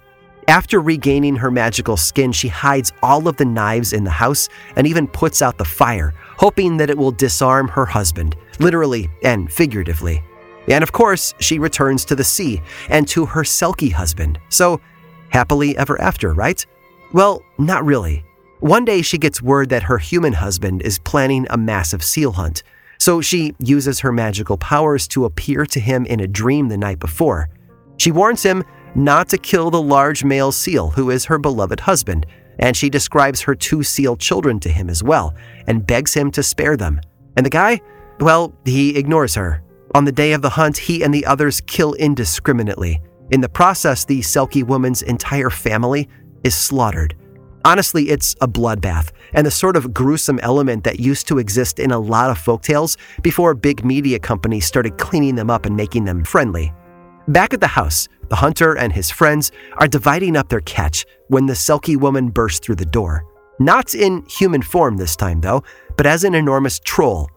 After 0.49 0.81
regaining 0.81 1.37
her 1.37 1.51
magical 1.51 1.97
skin, 1.97 2.33
she 2.33 2.49
hides 2.49 2.93
all 3.03 3.29
of 3.29 3.37
the 3.37 3.45
knives 3.45 3.93
in 3.93 4.05
the 4.05 4.11
house 4.11 4.49
and 4.77 4.87
even 4.87 5.07
puts 5.07 5.43
out 5.43 5.59
the 5.59 5.65
fire, 5.65 6.15
hoping 6.39 6.79
that 6.79 6.91
it 6.91 6.97
will 6.97 7.11
disarm 7.11 7.69
her 7.69 7.85
husband, 7.85 8.35
literally 8.59 9.11
and 9.23 9.53
figuratively. 9.53 10.23
And 10.69 10.83
of 10.83 10.93
course, 10.93 11.35
she 11.41 11.59
returns 11.59 12.05
to 12.07 12.15
the 12.15 12.25
sea 12.25 12.61
and 12.89 13.09
to 13.09 13.27
her 13.27 13.43
Selkie 13.43 13.93
husband. 13.93 14.39
So, 14.49 14.81
happily 15.31 15.77
ever 15.77 16.01
after, 16.01 16.35
right? 16.35 16.65
Well, 17.13 17.43
not 17.59 17.85
really. 17.85 18.25
One 18.61 18.85
day 18.85 19.03
she 19.03 19.19
gets 19.19 19.41
word 19.41 19.69
that 19.71 19.85
her 19.85 19.99
human 19.99 20.33
husband 20.33 20.83
is 20.83 20.99
planning 20.99 21.47
a 21.51 21.57
massive 21.57 22.03
seal 22.03 22.33
hunt. 22.33 22.63
So 22.99 23.21
she 23.21 23.55
uses 23.61 24.01
her 24.01 24.13
magical 24.13 24.59
powers 24.59 25.07
to 25.09 25.25
appear 25.25 25.65
to 25.67 25.81
him 25.81 26.05
in 26.07 26.21
a 26.21 26.27
dream 26.27 26.69
the 26.69 26.77
night 26.77 26.99
before. 26.99 27.49
She 27.97 28.11
warns 28.11 28.43
him 28.43 28.65
not 28.95 29.29
to 29.29 29.39
kill 29.39 29.71
the 29.71 29.81
large 29.81 30.25
male 30.25 30.51
seal 30.51 30.91
who 30.91 31.11
is 31.11 31.25
her 31.27 31.39
beloved 31.39 31.81
husband, 31.81 32.27
and 32.59 32.77
she 32.77 32.91
describes 32.91 33.41
her 33.43 33.55
two 33.55 33.85
seal 33.85 34.17
children 34.17 34.59
to 34.61 34.69
him 34.69 34.91
as 34.91 35.03
well 35.03 35.35
and 35.69 35.87
begs 35.87 36.13
him 36.13 36.33
to 36.33 36.43
spare 36.43 36.77
them. 36.77 37.01
And 37.37 37.47
the 37.47 37.51
guy, 37.51 37.81
well, 38.19 38.53
he 38.65 38.99
ignores 38.99 39.37
her 39.37 39.63
on 39.99 40.05
the 40.05 40.13
day 40.13 40.33
of 40.33 40.43
the 40.43 40.51
hunt, 40.51 40.79
he 40.79 41.03
and 41.03 41.13
the 41.13 41.27
others 41.27 41.61
kill 41.63 41.93
indiscriminately. 41.95 43.03
In 43.33 43.41
the 43.41 43.49
process, 43.49 44.05
the 44.05 44.21
Selkie 44.21 44.63
woman's 44.63 45.03
entire 45.03 45.51
family 45.51 46.09
is 46.45 46.55
slaughtered. 46.55 47.17
Honestly, 47.65 48.09
it's 48.09 48.37
a 48.41 48.47
bloodbath, 48.47 49.11
and 49.33 49.45
the 49.45 49.51
sort 49.51 49.77
of 49.77 49.93
gruesome 49.93 50.39
element 50.39 50.85
that 50.85 51.01
used 51.01 51.27
to 51.27 51.39
exist 51.39 51.81
in 51.81 51.91
a 51.91 51.99
lot 51.99 52.31
of 52.31 52.39
folktales 52.39 52.97
before 53.23 53.55
big 53.55 53.85
media 53.85 54.21
companies 54.21 54.67
started 54.67 54.99
cleaning 54.99 55.35
them 55.35 55.51
up 55.51 55.67
and 55.67 55.77
making 55.77 56.05
them 56.05 56.23
friendly. 56.23 56.73
Back 57.27 57.53
at 57.53 57.61
the 57.61 57.67
house, 57.67 58.07
the 58.29 58.37
hunter 58.37 58.79
and 58.79 58.93
his 58.93 59.11
friends 59.11 59.51
are 59.79 59.89
dividing 59.89 60.37
up 60.37 60.49
their 60.49 60.61
catch 60.61 61.07
when 61.27 61.47
the 61.47 61.55
Selkie 61.55 61.97
woman 61.97 62.29
bursts 62.29 62.65
through 62.65 62.77
the 62.77 62.85
door. 62.85 63.27
Not 63.59 63.97
in 63.97 64.25
human 64.27 64.63
form 64.63 64.97
this 64.97 65.17
time, 65.17 65.41
though, 65.41 65.65
but 65.97 66.07
as 66.07 66.23
an 66.23 66.37
enormous 66.37 66.79
troll 66.79 67.29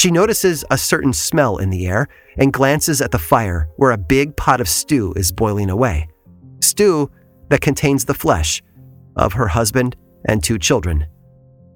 she 0.00 0.10
notices 0.10 0.64
a 0.70 0.78
certain 0.78 1.12
smell 1.12 1.58
in 1.58 1.68
the 1.68 1.86
air 1.86 2.08
and 2.38 2.54
glances 2.54 3.02
at 3.02 3.10
the 3.10 3.18
fire 3.18 3.68
where 3.76 3.90
a 3.90 3.98
big 3.98 4.34
pot 4.34 4.58
of 4.58 4.66
stew 4.66 5.12
is 5.14 5.30
boiling 5.30 5.68
away. 5.68 6.08
Stew 6.62 7.10
that 7.50 7.60
contains 7.60 8.06
the 8.06 8.14
flesh 8.14 8.62
of 9.16 9.34
her 9.34 9.48
husband 9.48 9.94
and 10.24 10.42
two 10.42 10.58
children. 10.58 11.04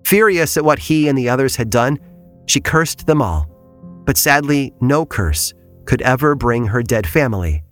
Furious 0.06 0.56
at 0.56 0.64
what 0.64 0.78
he 0.78 1.06
and 1.06 1.18
the 1.18 1.28
others 1.28 1.56
had 1.56 1.68
done, 1.68 1.98
she 2.46 2.62
cursed 2.62 3.06
them 3.06 3.20
all. 3.20 3.46
But 4.06 4.16
sadly, 4.16 4.72
no 4.80 5.04
curse 5.04 5.52
could 5.84 6.00
ever 6.00 6.34
bring 6.34 6.68
her 6.68 6.82
dead 6.82 7.06
family 7.06 7.62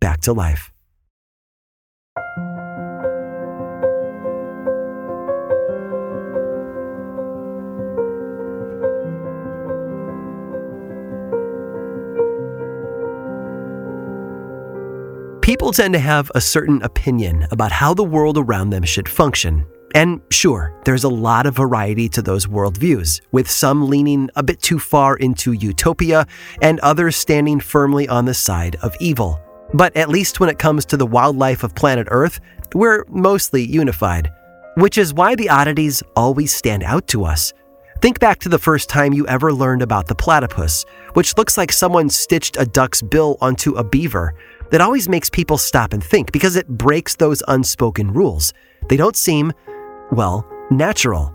back 0.00 0.20
to 0.22 0.32
life. 0.32 0.72
People 15.46 15.70
tend 15.70 15.94
to 15.94 16.00
have 16.00 16.28
a 16.34 16.40
certain 16.40 16.82
opinion 16.82 17.46
about 17.52 17.70
how 17.70 17.94
the 17.94 18.02
world 18.02 18.36
around 18.36 18.70
them 18.70 18.82
should 18.82 19.08
function. 19.08 19.64
And 19.94 20.20
sure, 20.28 20.74
there's 20.84 21.04
a 21.04 21.08
lot 21.08 21.46
of 21.46 21.54
variety 21.54 22.08
to 22.08 22.20
those 22.20 22.46
worldviews, 22.46 23.20
with 23.30 23.48
some 23.48 23.88
leaning 23.88 24.28
a 24.34 24.42
bit 24.42 24.60
too 24.60 24.80
far 24.80 25.14
into 25.14 25.52
utopia 25.52 26.26
and 26.62 26.80
others 26.80 27.14
standing 27.14 27.60
firmly 27.60 28.08
on 28.08 28.24
the 28.24 28.34
side 28.34 28.74
of 28.82 28.96
evil. 28.98 29.40
But 29.72 29.96
at 29.96 30.08
least 30.08 30.40
when 30.40 30.48
it 30.48 30.58
comes 30.58 30.84
to 30.86 30.96
the 30.96 31.06
wildlife 31.06 31.62
of 31.62 31.76
planet 31.76 32.08
Earth, 32.10 32.40
we're 32.74 33.04
mostly 33.06 33.64
unified. 33.64 34.32
Which 34.74 34.98
is 34.98 35.14
why 35.14 35.36
the 35.36 35.48
oddities 35.48 36.02
always 36.16 36.52
stand 36.52 36.82
out 36.82 37.06
to 37.06 37.24
us. 37.24 37.52
Think 38.02 38.20
back 38.20 38.40
to 38.40 38.50
the 38.50 38.58
first 38.58 38.90
time 38.90 39.14
you 39.14 39.26
ever 39.26 39.52
learned 39.52 39.80
about 39.80 40.06
the 40.06 40.14
platypus, 40.14 40.84
which 41.14 41.36
looks 41.38 41.56
like 41.56 41.72
someone 41.72 42.10
stitched 42.10 42.56
a 42.58 42.66
duck's 42.66 43.00
bill 43.00 43.38
onto 43.40 43.74
a 43.76 43.84
beaver, 43.84 44.34
that 44.70 44.80
always 44.80 45.08
makes 45.08 45.30
people 45.30 45.58
stop 45.58 45.92
and 45.92 46.02
think 46.02 46.32
because 46.32 46.56
it 46.56 46.68
breaks 46.68 47.16
those 47.16 47.42
unspoken 47.48 48.12
rules. 48.12 48.52
They 48.88 48.96
don't 48.96 49.16
seem, 49.16 49.52
well, 50.12 50.46
natural. 50.70 51.32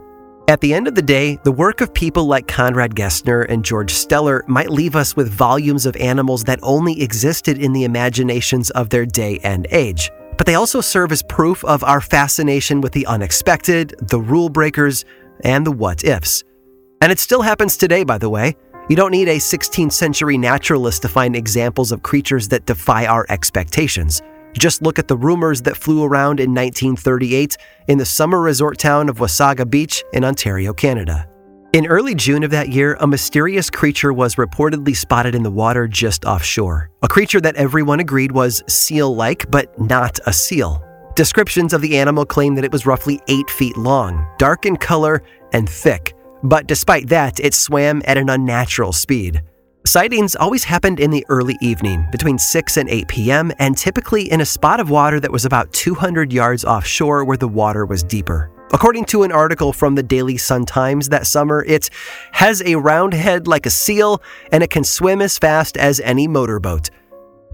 At 0.47 0.59
the 0.59 0.73
end 0.73 0.87
of 0.87 0.95
the 0.95 1.01
day, 1.01 1.39
the 1.43 1.51
work 1.51 1.81
of 1.81 1.93
people 1.93 2.25
like 2.25 2.47
Conrad 2.47 2.95
Gesner 2.95 3.45
and 3.47 3.63
George 3.63 3.93
Steller 3.93 4.45
might 4.47 4.69
leave 4.69 4.95
us 4.95 5.15
with 5.15 5.31
volumes 5.31 5.85
of 5.85 5.95
animals 5.95 6.43
that 6.43 6.59
only 6.61 7.01
existed 7.01 7.57
in 7.57 7.71
the 7.73 7.85
imaginations 7.85 8.69
of 8.71 8.89
their 8.89 9.05
day 9.05 9.39
and 9.43 9.67
age. 9.71 10.11
But 10.37 10.47
they 10.47 10.55
also 10.55 10.81
serve 10.81 11.11
as 11.11 11.23
proof 11.23 11.63
of 11.63 11.83
our 11.83 12.01
fascination 12.01 12.81
with 12.81 12.91
the 12.91 13.05
unexpected, 13.05 13.93
the 14.01 14.19
rule 14.19 14.49
breakers, 14.49 15.05
and 15.43 15.65
the 15.65 15.71
what 15.71 16.03
ifs. 16.03 16.43
And 17.01 17.11
it 17.11 17.19
still 17.19 17.43
happens 17.43 17.77
today, 17.77 18.03
by 18.03 18.17
the 18.17 18.29
way. 18.29 18.55
You 18.91 18.97
don't 18.97 19.11
need 19.11 19.29
a 19.29 19.37
16th 19.37 19.93
century 19.93 20.37
naturalist 20.37 21.01
to 21.03 21.07
find 21.07 21.33
examples 21.33 21.93
of 21.93 22.03
creatures 22.03 22.49
that 22.49 22.65
defy 22.65 23.05
our 23.05 23.25
expectations. 23.29 24.21
Just 24.51 24.81
look 24.81 24.99
at 24.99 25.07
the 25.07 25.15
rumors 25.15 25.61
that 25.61 25.77
flew 25.77 26.03
around 26.03 26.41
in 26.41 26.53
1938 26.53 27.55
in 27.87 27.97
the 27.97 28.03
summer 28.03 28.41
resort 28.41 28.77
town 28.77 29.07
of 29.07 29.19
Wasaga 29.19 29.69
Beach 29.69 30.03
in 30.11 30.25
Ontario, 30.25 30.73
Canada. 30.73 31.25
In 31.71 31.87
early 31.87 32.13
June 32.13 32.43
of 32.43 32.51
that 32.51 32.67
year, 32.67 32.97
a 32.99 33.07
mysterious 33.07 33.69
creature 33.69 34.11
was 34.11 34.35
reportedly 34.35 34.93
spotted 34.93 35.35
in 35.35 35.43
the 35.43 35.49
water 35.49 35.87
just 35.87 36.25
offshore. 36.25 36.91
A 37.01 37.07
creature 37.07 37.39
that 37.39 37.55
everyone 37.55 38.01
agreed 38.01 38.33
was 38.33 38.61
seal 38.67 39.15
like, 39.15 39.49
but 39.49 39.79
not 39.79 40.19
a 40.25 40.33
seal. 40.33 40.83
Descriptions 41.15 41.71
of 41.71 41.79
the 41.79 41.97
animal 41.97 42.25
claim 42.25 42.55
that 42.55 42.65
it 42.65 42.73
was 42.73 42.85
roughly 42.85 43.21
8 43.29 43.49
feet 43.51 43.77
long, 43.77 44.27
dark 44.37 44.65
in 44.65 44.75
color, 44.75 45.23
and 45.53 45.69
thick. 45.69 46.13
But 46.43 46.67
despite 46.67 47.07
that, 47.09 47.39
it 47.39 47.53
swam 47.53 48.01
at 48.05 48.17
an 48.17 48.29
unnatural 48.29 48.93
speed. 48.93 49.41
Sightings 49.85 50.35
always 50.35 50.63
happened 50.63 50.99
in 50.99 51.09
the 51.09 51.25
early 51.27 51.57
evening, 51.59 52.05
between 52.11 52.37
6 52.37 52.77
and 52.77 52.87
8 52.87 53.07
p.m., 53.07 53.51
and 53.57 53.75
typically 53.75 54.31
in 54.31 54.41
a 54.41 54.45
spot 54.45 54.79
of 54.79 54.91
water 54.91 55.19
that 55.19 55.31
was 55.31 55.43
about 55.43 55.73
200 55.73 56.31
yards 56.31 56.63
offshore 56.63 57.25
where 57.25 57.37
the 57.37 57.47
water 57.47 57.85
was 57.85 58.03
deeper. 58.03 58.51
According 58.73 59.05
to 59.05 59.23
an 59.23 59.31
article 59.31 59.73
from 59.73 59.95
the 59.95 60.03
Daily 60.03 60.37
Sun 60.37 60.65
Times 60.65 61.09
that 61.09 61.27
summer, 61.27 61.65
it 61.67 61.89
has 62.31 62.61
a 62.63 62.75
round 62.75 63.13
head 63.13 63.47
like 63.47 63.65
a 63.65 63.71
seal 63.71 64.21
and 64.51 64.63
it 64.63 64.69
can 64.69 64.83
swim 64.83 65.21
as 65.21 65.37
fast 65.37 65.77
as 65.77 65.99
any 65.99 66.27
motorboat. 66.27 66.89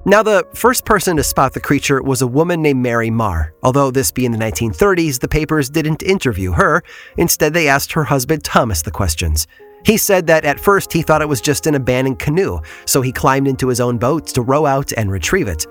Now, 0.07 0.23
the 0.23 0.47
first 0.53 0.85
person 0.85 1.17
to 1.17 1.23
spot 1.23 1.51
the 1.51 1.59
creature 1.59 2.01
was 2.01 2.21
a 2.21 2.27
woman 2.27 2.61
named 2.61 2.81
Mary 2.81 3.09
Marr. 3.09 3.53
Although 3.61 3.91
this 3.91 4.09
being 4.09 4.31
the 4.31 4.37
1930s, 4.37 5.19
the 5.19 5.27
papers 5.27 5.69
didn't 5.69 6.01
interview 6.01 6.53
her. 6.53 6.81
Instead, 7.17 7.53
they 7.53 7.67
asked 7.67 7.91
her 7.91 8.05
husband 8.05 8.45
Thomas 8.45 8.81
the 8.81 8.89
questions. 8.89 9.47
He 9.83 9.97
said 9.97 10.25
that 10.27 10.45
at 10.45 10.61
first 10.61 10.93
he 10.93 11.01
thought 11.01 11.21
it 11.21 11.27
was 11.27 11.41
just 11.41 11.67
an 11.67 11.75
abandoned 11.75 12.19
canoe, 12.19 12.61
so 12.85 13.01
he 13.01 13.11
climbed 13.11 13.49
into 13.49 13.67
his 13.67 13.81
own 13.81 13.97
boat 13.97 14.27
to 14.27 14.41
row 14.41 14.65
out 14.65 14.93
and 14.93 15.11
retrieve 15.11 15.49
it. 15.49 15.65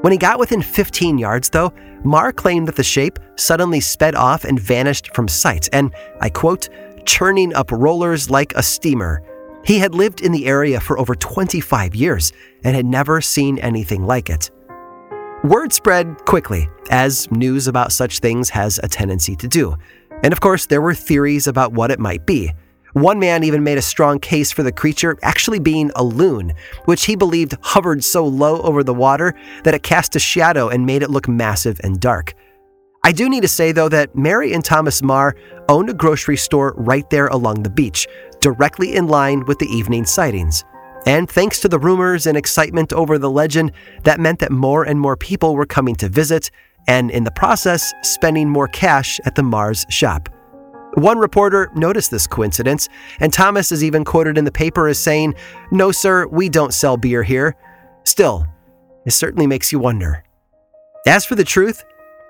When 0.00 0.10
he 0.10 0.18
got 0.18 0.38
within 0.38 0.62
15 0.62 1.18
yards, 1.18 1.50
though, 1.50 1.70
Marr 2.02 2.32
claimed 2.32 2.68
that 2.68 2.76
the 2.76 2.82
shape 2.82 3.18
suddenly 3.36 3.80
sped 3.80 4.14
off 4.14 4.44
and 4.44 4.58
vanished 4.58 5.14
from 5.14 5.28
sight, 5.28 5.68
and, 5.70 5.94
I 6.18 6.30
quote, 6.30 6.70
churning 7.04 7.52
up 7.52 7.70
rollers 7.70 8.30
like 8.30 8.54
a 8.56 8.62
steamer. 8.62 9.22
He 9.64 9.78
had 9.78 9.94
lived 9.94 10.20
in 10.20 10.32
the 10.32 10.46
area 10.46 10.80
for 10.80 10.98
over 10.98 11.14
25 11.14 11.94
years 11.94 12.32
and 12.64 12.74
had 12.74 12.86
never 12.86 13.20
seen 13.20 13.58
anything 13.58 14.04
like 14.04 14.28
it. 14.28 14.50
Word 15.44 15.72
spread 15.72 16.24
quickly, 16.24 16.68
as 16.90 17.30
news 17.30 17.66
about 17.66 17.92
such 17.92 18.18
things 18.18 18.50
has 18.50 18.78
a 18.82 18.88
tendency 18.88 19.36
to 19.36 19.48
do. 19.48 19.76
And 20.22 20.32
of 20.32 20.40
course, 20.40 20.66
there 20.66 20.80
were 20.80 20.94
theories 20.94 21.46
about 21.46 21.72
what 21.72 21.90
it 21.90 21.98
might 21.98 22.26
be. 22.26 22.52
One 22.92 23.18
man 23.18 23.42
even 23.42 23.64
made 23.64 23.78
a 23.78 23.82
strong 23.82 24.20
case 24.20 24.52
for 24.52 24.62
the 24.62 24.70
creature 24.70 25.16
actually 25.22 25.58
being 25.58 25.90
a 25.96 26.04
loon, 26.04 26.52
which 26.84 27.06
he 27.06 27.16
believed 27.16 27.56
hovered 27.62 28.04
so 28.04 28.26
low 28.26 28.60
over 28.62 28.84
the 28.84 28.94
water 28.94 29.34
that 29.64 29.74
it 29.74 29.82
cast 29.82 30.14
a 30.14 30.18
shadow 30.18 30.68
and 30.68 30.84
made 30.84 31.02
it 31.02 31.10
look 31.10 31.26
massive 31.26 31.80
and 31.82 32.00
dark. 32.00 32.34
I 33.04 33.10
do 33.10 33.28
need 33.28 33.40
to 33.40 33.48
say, 33.48 33.72
though, 33.72 33.88
that 33.88 34.14
Mary 34.14 34.52
and 34.52 34.64
Thomas 34.64 35.02
Marr 35.02 35.34
owned 35.68 35.90
a 35.90 35.94
grocery 35.94 36.36
store 36.36 36.74
right 36.76 37.08
there 37.10 37.26
along 37.28 37.62
the 37.62 37.70
beach, 37.70 38.06
directly 38.42 38.94
in 38.94 39.06
line 39.06 39.46
with 39.46 39.58
the 39.58 39.66
evening 39.66 40.04
sightings. 40.04 40.64
And 41.06 41.30
thanks 41.30 41.60
to 41.60 41.68
the 41.68 41.78
rumors 41.78 42.26
and 42.26 42.36
excitement 42.36 42.92
over 42.92 43.18
the 43.18 43.30
legend, 43.30 43.72
that 44.04 44.20
meant 44.20 44.40
that 44.40 44.52
more 44.52 44.84
and 44.84 45.00
more 45.00 45.16
people 45.16 45.54
were 45.54 45.66
coming 45.66 45.94
to 45.96 46.08
visit, 46.08 46.50
and 46.86 47.10
in 47.10 47.24
the 47.24 47.30
process, 47.30 47.92
spending 48.02 48.50
more 48.50 48.68
cash 48.68 49.18
at 49.24 49.34
the 49.34 49.42
Marrs 49.42 49.90
shop. 49.90 50.28
One 50.94 51.18
reporter 51.18 51.70
noticed 51.74 52.10
this 52.10 52.26
coincidence, 52.26 52.88
and 53.18 53.32
Thomas 53.32 53.72
is 53.72 53.82
even 53.82 54.04
quoted 54.04 54.36
in 54.36 54.44
the 54.44 54.52
paper 54.52 54.88
as 54.88 54.98
saying, 54.98 55.34
No, 55.70 55.90
sir, 55.90 56.26
we 56.26 56.50
don't 56.50 56.74
sell 56.74 56.98
beer 56.98 57.22
here. 57.22 57.56
Still, 58.04 58.46
it 59.06 59.12
certainly 59.12 59.46
makes 59.46 59.72
you 59.72 59.78
wonder. 59.78 60.22
As 61.06 61.24
for 61.24 61.34
the 61.34 61.44
truth, 61.44 61.84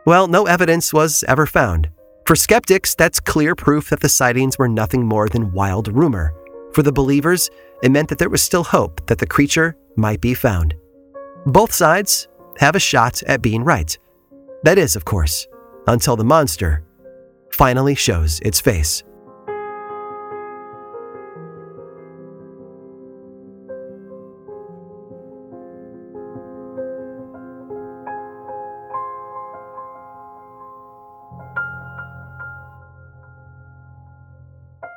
well, 0.06 0.28
no 0.28 0.46
evidence 0.46 0.92
was 0.92 1.24
ever 1.26 1.44
found. 1.44 1.90
For 2.26 2.36
skeptics, 2.36 2.94
that's 2.94 3.18
clear 3.18 3.54
proof 3.54 3.90
that 3.90 4.00
the 4.00 4.08
sightings 4.08 4.56
were 4.56 4.68
nothing 4.68 5.04
more 5.04 5.28
than 5.28 5.52
wild 5.52 5.88
rumor. 5.88 6.34
For 6.72 6.82
the 6.82 6.92
believers, 6.92 7.50
it 7.82 7.90
meant 7.90 8.08
that 8.08 8.18
there 8.18 8.30
was 8.30 8.42
still 8.42 8.62
hope 8.62 9.04
that 9.06 9.18
the 9.18 9.26
creature 9.26 9.76
might 9.96 10.20
be 10.20 10.34
found. 10.34 10.74
Both 11.46 11.72
sides 11.72 12.28
have 12.58 12.76
a 12.76 12.80
shot 12.80 13.22
at 13.24 13.42
being 13.42 13.64
right. 13.64 13.98
That 14.62 14.78
is, 14.78 14.94
of 14.94 15.04
course, 15.04 15.48
until 15.88 16.16
the 16.16 16.24
monster 16.24 16.84
finally 17.50 17.96
shows 17.96 18.38
its 18.40 18.60
face. 18.60 19.02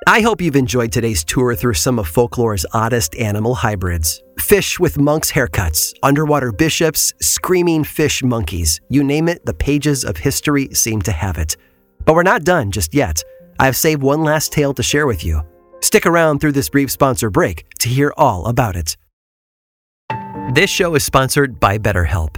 I 0.08 0.22
hope 0.22 0.40
you've 0.40 0.56
enjoyed 0.56 0.92
today's 0.92 1.24
tour 1.24 1.56
through 1.56 1.74
some 1.74 1.98
of 1.98 2.08
folklore's 2.08 2.64
oddest 2.74 3.16
animal 3.16 3.56
hybrids. 3.56 4.22
Fish 4.38 4.80
with 4.80 5.00
monks' 5.00 5.32
haircuts, 5.32 5.96
underwater 6.04 6.52
bishops, 6.52 7.12
screaming 7.22 7.84
fish 7.84 8.22
monkeys. 8.22 8.80
You 8.88 9.04
name 9.04 9.28
it, 9.28 9.44
the 9.48 9.54
pages 9.56 10.06
of 10.06 10.16
history 10.16 10.72
seem 10.76 11.02
to 11.02 11.12
have 11.12 11.40
it. 11.40 11.58
But 12.06 12.14
we're 12.14 12.22
not 12.22 12.44
done 12.44 12.70
just 12.70 12.94
yet. 12.94 13.24
I've 13.60 13.76
saved 13.76 14.04
one 14.04 14.24
last 14.24 14.52
tale 14.52 14.76
to 14.76 14.84
share 14.84 15.08
with 15.08 15.24
you. 15.24 15.42
Stick 15.82 16.06
around 16.06 16.38
through 16.38 16.52
this 16.52 16.70
brief 16.70 16.92
sponsor 16.92 17.32
break 17.32 17.68
to 17.80 17.90
hear 17.90 18.14
all 18.16 18.46
about 18.46 18.76
it. 18.76 18.96
This 20.54 20.70
show 20.70 20.94
is 20.94 21.04
sponsored 21.04 21.60
by 21.60 21.80
BetterHelp. 21.80 22.38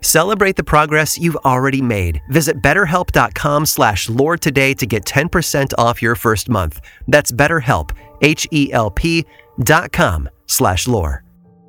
Celebrate 0.00 0.56
the 0.56 0.64
progress 0.64 1.18
you've 1.18 1.36
already 1.44 1.80
made. 1.82 2.20
Visit 2.30 2.60
betterhelp.com 2.62 3.66
slash 3.66 4.08
lore 4.08 4.36
today 4.36 4.74
to 4.74 4.86
get 4.86 5.04
10% 5.04 5.72
off 5.78 6.02
your 6.02 6.14
first 6.14 6.48
month. 6.48 6.80
That's 7.08 7.32
betterhelp, 7.32 7.90
H-E-L-P 8.22 9.24
dot 9.62 9.92
com 9.92 10.28
slash 10.46 10.88
lore. 10.88 11.24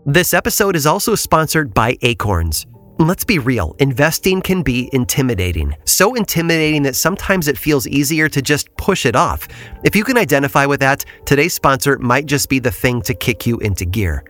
This 0.06 0.34
episode 0.34 0.76
is 0.76 0.86
also 0.86 1.13
sponsored 1.13 1.74
by 1.74 1.98
Acorns. 2.02 2.65
Let's 2.98 3.24
be 3.24 3.39
real, 3.39 3.76
investing 3.80 4.41
can 4.41 4.62
be 4.62 4.89
intimidating. 4.94 5.76
So 5.86 6.13
intimidating 6.13 6.84
that 6.84 6.96
sometimes 6.96 7.48
it 7.48 7.58
feels 7.58 7.88
easier 7.88 8.30
to 8.30 8.41
just 8.41 8.74
push 8.78 9.06
it 9.06 9.15
off. 9.15 9.48
If 9.84 9.96
you 9.96 10.04
can 10.04 10.17
identify 10.17 10.65
with 10.65 10.80
that, 10.82 11.04
today's 11.26 11.54
sponsor 11.54 11.98
might 11.98 12.28
just 12.28 12.48
be 12.48 12.60
the 12.60 12.72
thing 12.72 13.02
to 13.04 13.13
kick 13.13 13.48
you 13.48 13.58
into 13.58 13.86
gear. 13.86 14.24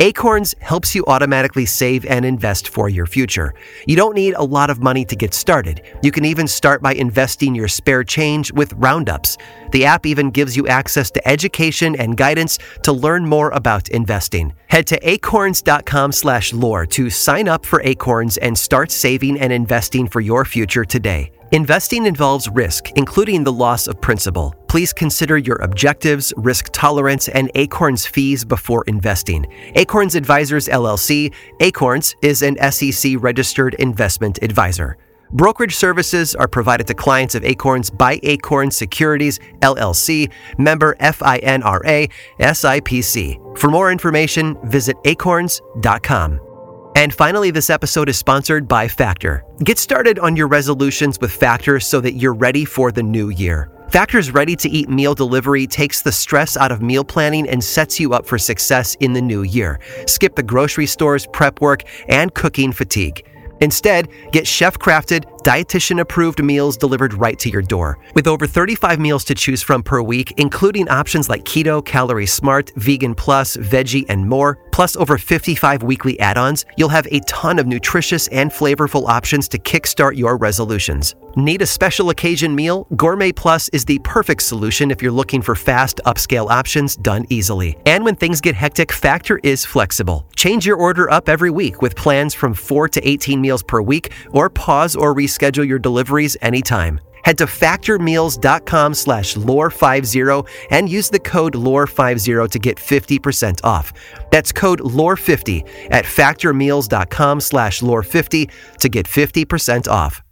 Acorns 0.00 0.54
helps 0.58 0.94
you 0.94 1.04
automatically 1.06 1.66
save 1.66 2.04
and 2.06 2.24
invest 2.24 2.68
for 2.68 2.88
your 2.88 3.06
future. 3.06 3.54
You 3.86 3.94
don't 3.94 4.14
need 4.14 4.34
a 4.34 4.42
lot 4.42 4.70
of 4.70 4.82
money 4.82 5.04
to 5.04 5.14
get 5.14 5.34
started. 5.34 5.82
You 6.02 6.10
can 6.10 6.24
even 6.24 6.48
start 6.48 6.82
by 6.82 6.94
investing 6.94 7.54
your 7.54 7.68
spare 7.68 8.02
change 8.02 8.52
with 8.52 8.72
roundups. 8.74 9.38
The 9.70 9.84
app 9.84 10.06
even 10.06 10.30
gives 10.30 10.56
you 10.56 10.66
access 10.66 11.10
to 11.12 11.28
education 11.28 11.94
and 11.96 12.16
guidance 12.16 12.58
to 12.82 12.92
learn 12.92 13.26
more 13.26 13.50
about 13.50 13.90
investing. 13.90 14.54
Head 14.68 14.86
to 14.88 15.08
acorns.com/lore 15.08 16.86
to 16.86 17.10
sign 17.10 17.48
up 17.48 17.66
for 17.66 17.80
Acorns 17.82 18.38
and 18.38 18.56
start 18.58 18.90
saving 18.90 19.38
and 19.38 19.52
investing 19.52 20.08
for 20.08 20.20
your 20.20 20.44
future 20.44 20.84
today. 20.84 21.30
Investing 21.52 22.06
involves 22.06 22.48
risk, 22.48 22.92
including 22.96 23.44
the 23.44 23.52
loss 23.52 23.86
of 23.86 24.00
principal. 24.00 24.54
Please 24.68 24.90
consider 24.90 25.36
your 25.36 25.56
objectives, 25.56 26.32
risk 26.38 26.70
tolerance, 26.72 27.28
and 27.28 27.50
Acorns 27.54 28.06
fees 28.06 28.42
before 28.42 28.84
investing. 28.86 29.44
Acorns 29.74 30.14
Advisors 30.14 30.66
LLC, 30.66 31.30
Acorns 31.60 32.16
is 32.22 32.40
an 32.40 32.56
SEC 32.72 33.16
registered 33.18 33.74
investment 33.74 34.38
advisor. 34.40 34.96
Brokerage 35.32 35.76
services 35.76 36.34
are 36.34 36.48
provided 36.48 36.86
to 36.86 36.94
clients 36.94 37.34
of 37.34 37.44
Acorns 37.44 37.90
by 37.90 38.18
Acorns 38.22 38.74
Securities 38.74 39.38
LLC, 39.60 40.32
member 40.56 40.96
FINRA 41.00 42.10
SIPC. 42.40 43.58
For 43.58 43.70
more 43.70 43.92
information, 43.92 44.56
visit 44.64 44.96
acorns.com. 45.04 46.51
And 46.94 47.14
finally, 47.14 47.50
this 47.50 47.70
episode 47.70 48.10
is 48.10 48.18
sponsored 48.18 48.68
by 48.68 48.86
Factor. 48.86 49.44
Get 49.64 49.78
started 49.78 50.18
on 50.18 50.36
your 50.36 50.46
resolutions 50.46 51.18
with 51.18 51.32
Factor 51.32 51.80
so 51.80 52.00
that 52.02 52.14
you're 52.14 52.34
ready 52.34 52.66
for 52.66 52.92
the 52.92 53.02
new 53.02 53.30
year. 53.30 53.70
Factor's 53.88 54.30
ready 54.30 54.56
to 54.56 54.68
eat 54.68 54.88
meal 54.90 55.14
delivery 55.14 55.66
takes 55.66 56.02
the 56.02 56.12
stress 56.12 56.56
out 56.56 56.70
of 56.70 56.82
meal 56.82 57.04
planning 57.04 57.48
and 57.48 57.64
sets 57.64 57.98
you 57.98 58.12
up 58.12 58.26
for 58.26 58.38
success 58.38 58.94
in 59.00 59.14
the 59.14 59.22
new 59.22 59.42
year. 59.42 59.80
Skip 60.06 60.36
the 60.36 60.42
grocery 60.42 60.86
stores, 60.86 61.26
prep 61.32 61.60
work, 61.62 61.82
and 62.08 62.34
cooking 62.34 62.72
fatigue. 62.72 63.26
Instead, 63.60 64.08
get 64.32 64.46
chef 64.46 64.78
crafted, 64.78 65.24
dietitian 65.42 66.00
approved 66.00 66.42
meals 66.42 66.76
delivered 66.76 67.14
right 67.14 67.38
to 67.38 67.50
your 67.50 67.62
door. 67.62 67.98
With 68.14 68.26
over 68.26 68.46
35 68.46 69.00
meals 69.00 69.24
to 69.24 69.34
choose 69.34 69.62
from 69.62 69.82
per 69.82 70.00
week, 70.00 70.32
including 70.36 70.88
options 70.88 71.28
like 71.28 71.44
keto, 71.44 71.84
calorie 71.84 72.26
smart, 72.26 72.72
vegan 72.76 73.14
plus, 73.14 73.56
veggie, 73.56 74.06
and 74.08 74.28
more, 74.28 74.58
plus 74.72 74.96
over 74.96 75.18
55 75.18 75.82
weekly 75.82 76.18
add 76.20 76.38
ons, 76.38 76.64
you'll 76.76 76.88
have 76.88 77.06
a 77.10 77.20
ton 77.20 77.58
of 77.58 77.66
nutritious 77.66 78.28
and 78.28 78.50
flavorful 78.50 79.08
options 79.08 79.48
to 79.48 79.58
kickstart 79.58 80.16
your 80.16 80.36
resolutions. 80.36 81.14
Need 81.34 81.62
a 81.62 81.66
special 81.66 82.10
occasion 82.10 82.54
meal? 82.54 82.86
Gourmet 82.94 83.32
Plus 83.32 83.70
is 83.70 83.86
the 83.86 83.98
perfect 84.00 84.42
solution 84.42 84.90
if 84.90 85.00
you're 85.00 85.10
looking 85.10 85.40
for 85.40 85.54
fast, 85.54 85.98
upscale 86.04 86.50
options 86.50 86.94
done 86.94 87.24
easily. 87.30 87.78
And 87.86 88.04
when 88.04 88.16
things 88.16 88.42
get 88.42 88.54
hectic, 88.54 88.92
Factor 88.92 89.40
is 89.42 89.64
flexible. 89.64 90.26
Change 90.36 90.66
your 90.66 90.76
order 90.76 91.10
up 91.10 91.30
every 91.30 91.48
week 91.48 91.80
with 91.80 91.96
plans 91.96 92.34
from 92.34 92.52
4 92.52 92.86
to 92.90 93.08
18 93.08 93.40
meals 93.40 93.62
per 93.62 93.80
week, 93.80 94.12
or 94.32 94.50
pause 94.50 94.94
or 94.94 95.14
reschedule 95.32 95.66
your 95.66 95.78
deliveries 95.78 96.36
anytime. 96.42 97.00
Head 97.24 97.38
to 97.38 97.46
factormeals.com 97.46 98.94
slash 98.94 99.34
lore50 99.36 100.48
and 100.70 100.88
use 100.88 101.08
the 101.08 101.20
code 101.20 101.54
lore50 101.54 102.50
to 102.50 102.58
get 102.58 102.78
50% 102.78 103.60
off. 103.64 103.92
That's 104.32 104.50
code 104.50 104.80
lore50 104.80 105.90
at 105.90 106.04
factormeals.com 106.04 107.40
slash 107.40 107.80
lore50 107.80 108.50
to 108.78 108.88
get 108.88 109.06
50% 109.06 109.88
off. 109.88 110.22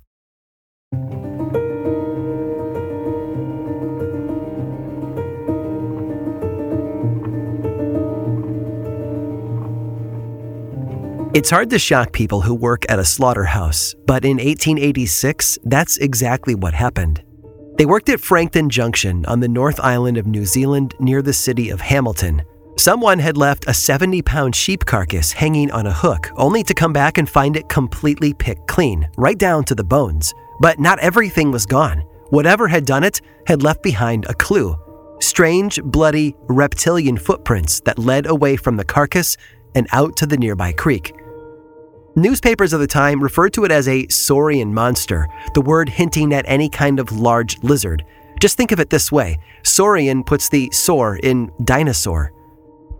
It's 11.32 11.50
hard 11.50 11.70
to 11.70 11.78
shock 11.78 12.12
people 12.12 12.40
who 12.40 12.56
work 12.56 12.84
at 12.90 12.98
a 12.98 13.04
slaughterhouse, 13.04 13.94
but 14.04 14.24
in 14.24 14.38
1886, 14.38 15.60
that's 15.62 15.96
exactly 15.98 16.56
what 16.56 16.74
happened. 16.74 17.22
They 17.78 17.86
worked 17.86 18.08
at 18.08 18.18
Frankton 18.18 18.68
Junction 18.68 19.24
on 19.26 19.38
the 19.38 19.46
North 19.46 19.78
Island 19.78 20.18
of 20.18 20.26
New 20.26 20.44
Zealand 20.44 20.96
near 20.98 21.22
the 21.22 21.32
city 21.32 21.70
of 21.70 21.80
Hamilton. 21.80 22.42
Someone 22.76 23.20
had 23.20 23.36
left 23.36 23.68
a 23.68 23.74
70 23.74 24.22
pound 24.22 24.56
sheep 24.56 24.84
carcass 24.84 25.30
hanging 25.30 25.70
on 25.70 25.86
a 25.86 25.92
hook, 25.92 26.32
only 26.34 26.64
to 26.64 26.74
come 26.74 26.92
back 26.92 27.16
and 27.16 27.30
find 27.30 27.56
it 27.56 27.68
completely 27.68 28.34
picked 28.34 28.66
clean, 28.66 29.08
right 29.16 29.38
down 29.38 29.62
to 29.66 29.76
the 29.76 29.84
bones. 29.84 30.34
But 30.58 30.80
not 30.80 30.98
everything 30.98 31.52
was 31.52 31.64
gone. 31.64 32.00
Whatever 32.30 32.66
had 32.66 32.84
done 32.84 33.04
it 33.04 33.20
had 33.46 33.62
left 33.62 33.84
behind 33.84 34.26
a 34.28 34.34
clue 34.34 34.76
strange, 35.20 35.80
bloody, 35.84 36.34
reptilian 36.48 37.16
footprints 37.16 37.78
that 37.80 38.00
led 38.00 38.26
away 38.26 38.56
from 38.56 38.76
the 38.76 38.84
carcass 38.84 39.36
and 39.74 39.86
out 39.92 40.16
to 40.16 40.26
the 40.26 40.36
nearby 40.36 40.72
creek. 40.72 41.14
Newspapers 42.20 42.74
of 42.74 42.80
the 42.80 42.86
time 42.86 43.22
referred 43.22 43.54
to 43.54 43.64
it 43.64 43.72
as 43.72 43.88
a 43.88 44.06
saurian 44.08 44.74
monster, 44.74 45.26
the 45.54 45.62
word 45.62 45.88
hinting 45.88 46.34
at 46.34 46.44
any 46.46 46.68
kind 46.68 47.00
of 47.00 47.12
large 47.12 47.58
lizard. 47.62 48.04
Just 48.38 48.58
think 48.58 48.72
of 48.72 48.78
it 48.78 48.90
this 48.90 49.10
way 49.10 49.38
saurian 49.62 50.22
puts 50.22 50.50
the 50.50 50.68
saur 50.70 51.16
in 51.16 51.50
dinosaur. 51.64 52.30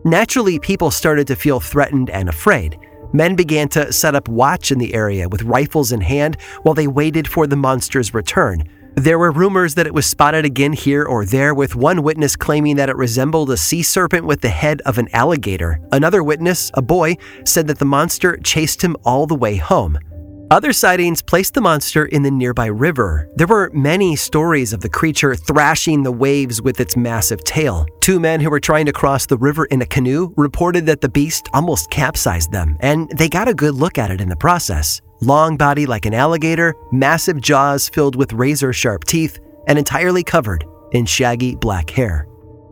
Naturally, 0.06 0.58
people 0.58 0.90
started 0.90 1.26
to 1.26 1.36
feel 1.36 1.60
threatened 1.60 2.08
and 2.08 2.30
afraid. 2.30 2.78
Men 3.12 3.36
began 3.36 3.68
to 3.70 3.92
set 3.92 4.14
up 4.14 4.26
watch 4.26 4.72
in 4.72 4.78
the 4.78 4.94
area 4.94 5.28
with 5.28 5.42
rifles 5.42 5.92
in 5.92 6.00
hand 6.00 6.40
while 6.62 6.74
they 6.74 6.86
waited 6.86 7.28
for 7.28 7.46
the 7.46 7.56
monster's 7.56 8.14
return, 8.14 8.64
there 8.96 9.18
were 9.18 9.32
rumors 9.32 9.74
that 9.74 9.86
it 9.86 9.94
was 9.94 10.06
spotted 10.06 10.44
again 10.44 10.72
here 10.72 11.04
or 11.04 11.24
there, 11.24 11.54
with 11.54 11.76
one 11.76 12.02
witness 12.02 12.36
claiming 12.36 12.76
that 12.76 12.88
it 12.88 12.96
resembled 12.96 13.50
a 13.50 13.56
sea 13.56 13.82
serpent 13.82 14.26
with 14.26 14.40
the 14.40 14.48
head 14.48 14.80
of 14.82 14.98
an 14.98 15.08
alligator. 15.12 15.80
Another 15.92 16.22
witness, 16.22 16.70
a 16.74 16.82
boy, 16.82 17.16
said 17.44 17.66
that 17.68 17.78
the 17.78 17.84
monster 17.84 18.36
chased 18.38 18.82
him 18.82 18.96
all 19.04 19.26
the 19.26 19.34
way 19.34 19.56
home. 19.56 19.98
Other 20.50 20.72
sightings 20.72 21.22
placed 21.22 21.54
the 21.54 21.60
monster 21.60 22.06
in 22.06 22.22
the 22.22 22.30
nearby 22.30 22.66
river. 22.66 23.28
There 23.36 23.46
were 23.46 23.70
many 23.72 24.16
stories 24.16 24.72
of 24.72 24.80
the 24.80 24.88
creature 24.88 25.36
thrashing 25.36 26.02
the 26.02 26.10
waves 26.10 26.60
with 26.60 26.80
its 26.80 26.96
massive 26.96 27.44
tail. 27.44 27.86
Two 28.00 28.18
men 28.18 28.40
who 28.40 28.50
were 28.50 28.58
trying 28.58 28.86
to 28.86 28.92
cross 28.92 29.26
the 29.26 29.38
river 29.38 29.66
in 29.66 29.80
a 29.80 29.86
canoe 29.86 30.34
reported 30.36 30.86
that 30.86 31.02
the 31.02 31.08
beast 31.08 31.48
almost 31.54 31.90
capsized 31.90 32.50
them, 32.50 32.76
and 32.80 33.08
they 33.10 33.28
got 33.28 33.46
a 33.46 33.54
good 33.54 33.76
look 33.76 33.96
at 33.96 34.10
it 34.10 34.20
in 34.20 34.28
the 34.28 34.34
process 34.34 35.00
long 35.20 35.56
body 35.56 35.86
like 35.86 36.06
an 36.06 36.14
alligator, 36.14 36.74
massive 36.92 37.40
jaws 37.40 37.88
filled 37.88 38.16
with 38.16 38.32
razor 38.32 38.72
sharp 38.72 39.04
teeth, 39.04 39.38
and 39.66 39.78
entirely 39.78 40.24
covered 40.24 40.64
in 40.92 41.06
shaggy 41.06 41.54
black 41.56 41.90
hair. 41.90 42.26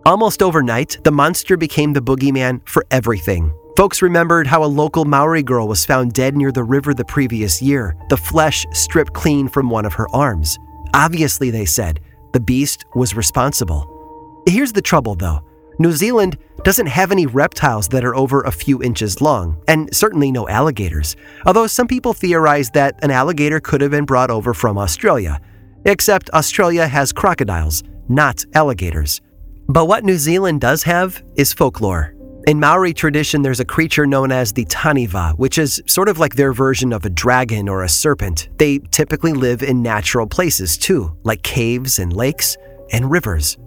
Almost 0.05 0.43
overnight, 0.43 0.99
the 1.05 1.13
monster 1.13 1.57
became 1.57 1.93
the 1.93 2.01
boogeyman 2.01 2.67
for 2.67 2.85
everything. 2.91 3.53
Folks 3.77 4.03
remembered 4.03 4.47
how 4.47 4.65
a 4.65 4.67
local 4.67 5.05
Maori 5.05 5.43
girl 5.43 5.69
was 5.69 5.85
found 5.85 6.13
dead 6.13 6.37
near 6.37 6.51
the 6.51 6.65
river 6.65 6.95
the 6.95 7.05
previous 7.05 7.63
year, 7.63 7.97
the 8.09 8.17
flesh 8.17 8.67
stripped 8.73 9.13
clean 9.13 9.49
from 9.49 9.71
one 9.71 9.85
of 9.85 9.95
her 9.95 10.09
arms. 10.15 10.59
Obviously, 10.95 11.51
they 11.51 11.65
said, 11.65 12.01
the 12.33 12.41
beast 12.41 12.85
was 12.95 13.15
responsible. 13.15 14.43
Here's 14.49 14.73
the 14.73 14.83
trouble, 14.83 15.15
though 15.15 15.43
New 15.81 15.93
Zealand 15.93 16.37
doesn't 16.65 16.89
have 16.89 17.13
any 17.13 17.27
reptiles 17.27 17.87
that 17.89 18.05
are 18.05 18.17
over 18.17 18.41
a 18.41 18.51
few 18.51 18.83
inches 18.83 19.21
long, 19.21 19.63
and 19.69 19.95
certainly 19.95 20.33
no 20.33 20.49
alligators, 20.49 21.15
although 21.47 21.69
some 21.69 21.87
people 21.87 22.13
theorize 22.13 22.71
that 22.71 22.99
an 23.05 23.13
alligator 23.13 23.61
could 23.61 23.81
have 23.81 23.93
been 23.93 24.05
brought 24.05 24.31
over 24.31 24.53
from 24.53 24.77
Australia. 24.77 25.41
Except 25.85 26.31
Australia 26.31 26.89
has 26.89 27.13
crocodiles, 27.13 27.85
not 28.09 28.45
alligators. 28.55 29.21
But 29.69 29.87
what 29.87 30.05
New 30.05 30.17
Zealand 30.17 30.61
does 30.61 30.83
have 30.83 31.23
is 31.37 31.53
folklore. 31.53 32.15
In 32.49 32.59
Maori 32.59 32.95
tradition, 32.95 33.43
there's 33.43 33.61
a 33.61 33.65
creature 33.65 34.07
known 34.07 34.33
as 34.33 34.53
the 34.53 34.65
Taniwha, 34.65 35.35
which 35.39 35.59
is 35.59 35.83
sort 35.87 36.09
of 36.09 36.19
like 36.19 36.35
their 36.35 36.53
version 36.53 36.93
of 36.93 37.05
a 37.05 37.11
dragon 37.11 37.69
or 37.69 37.85
a 37.85 37.89
serpent. 37.89 38.49
They 38.59 38.79
typically 38.79 39.33
live 39.33 39.63
in 39.63 39.83
natural 39.83 40.27
places 40.27 40.77
too, 40.77 41.17
like 41.23 41.43
caves 41.43 41.99
and 41.99 42.13
lakes 42.13 42.57
and 42.91 43.11
rivers. 43.11 43.59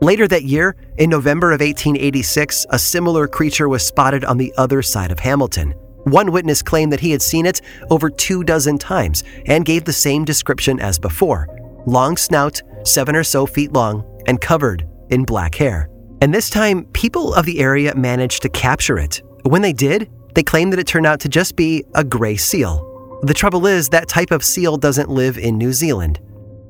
Later 0.00 0.28
that 0.28 0.44
year, 0.44 0.76
in 0.98 1.10
November 1.10 1.48
of 1.48 1.60
1886, 1.60 2.66
a 2.70 2.78
similar 2.78 3.26
creature 3.26 3.68
was 3.68 3.84
spotted 3.84 4.24
on 4.24 4.38
the 4.38 4.54
other 4.56 4.80
side 4.80 5.10
of 5.10 5.18
Hamilton. 5.18 5.72
One 6.04 6.30
witness 6.30 6.62
claimed 6.62 6.92
that 6.92 7.00
he 7.00 7.10
had 7.10 7.20
seen 7.20 7.46
it 7.46 7.60
over 7.90 8.08
two 8.08 8.44
dozen 8.44 8.78
times 8.78 9.24
and 9.46 9.64
gave 9.64 9.84
the 9.84 9.92
same 9.92 10.24
description 10.24 10.78
as 10.78 10.98
before 10.98 11.48
long 11.86 12.16
snout, 12.16 12.60
seven 12.84 13.16
or 13.16 13.24
so 13.24 13.46
feet 13.46 13.72
long, 13.72 14.04
and 14.26 14.40
covered 14.40 14.86
in 15.10 15.24
black 15.24 15.54
hair. 15.54 15.88
And 16.20 16.34
this 16.34 16.50
time, 16.50 16.84
people 16.86 17.34
of 17.34 17.46
the 17.46 17.60
area 17.60 17.94
managed 17.94 18.42
to 18.42 18.48
capture 18.48 18.98
it. 18.98 19.22
When 19.44 19.62
they 19.62 19.72
did, 19.72 20.10
they 20.34 20.42
claimed 20.42 20.72
that 20.72 20.80
it 20.80 20.86
turned 20.86 21.06
out 21.06 21.20
to 21.20 21.28
just 21.28 21.56
be 21.56 21.84
a 21.94 22.04
gray 22.04 22.36
seal. 22.36 22.84
The 23.22 23.34
trouble 23.34 23.66
is, 23.66 23.88
that 23.88 24.08
type 24.08 24.30
of 24.30 24.44
seal 24.44 24.76
doesn't 24.76 25.08
live 25.08 25.38
in 25.38 25.56
New 25.56 25.72
Zealand. 25.72 26.20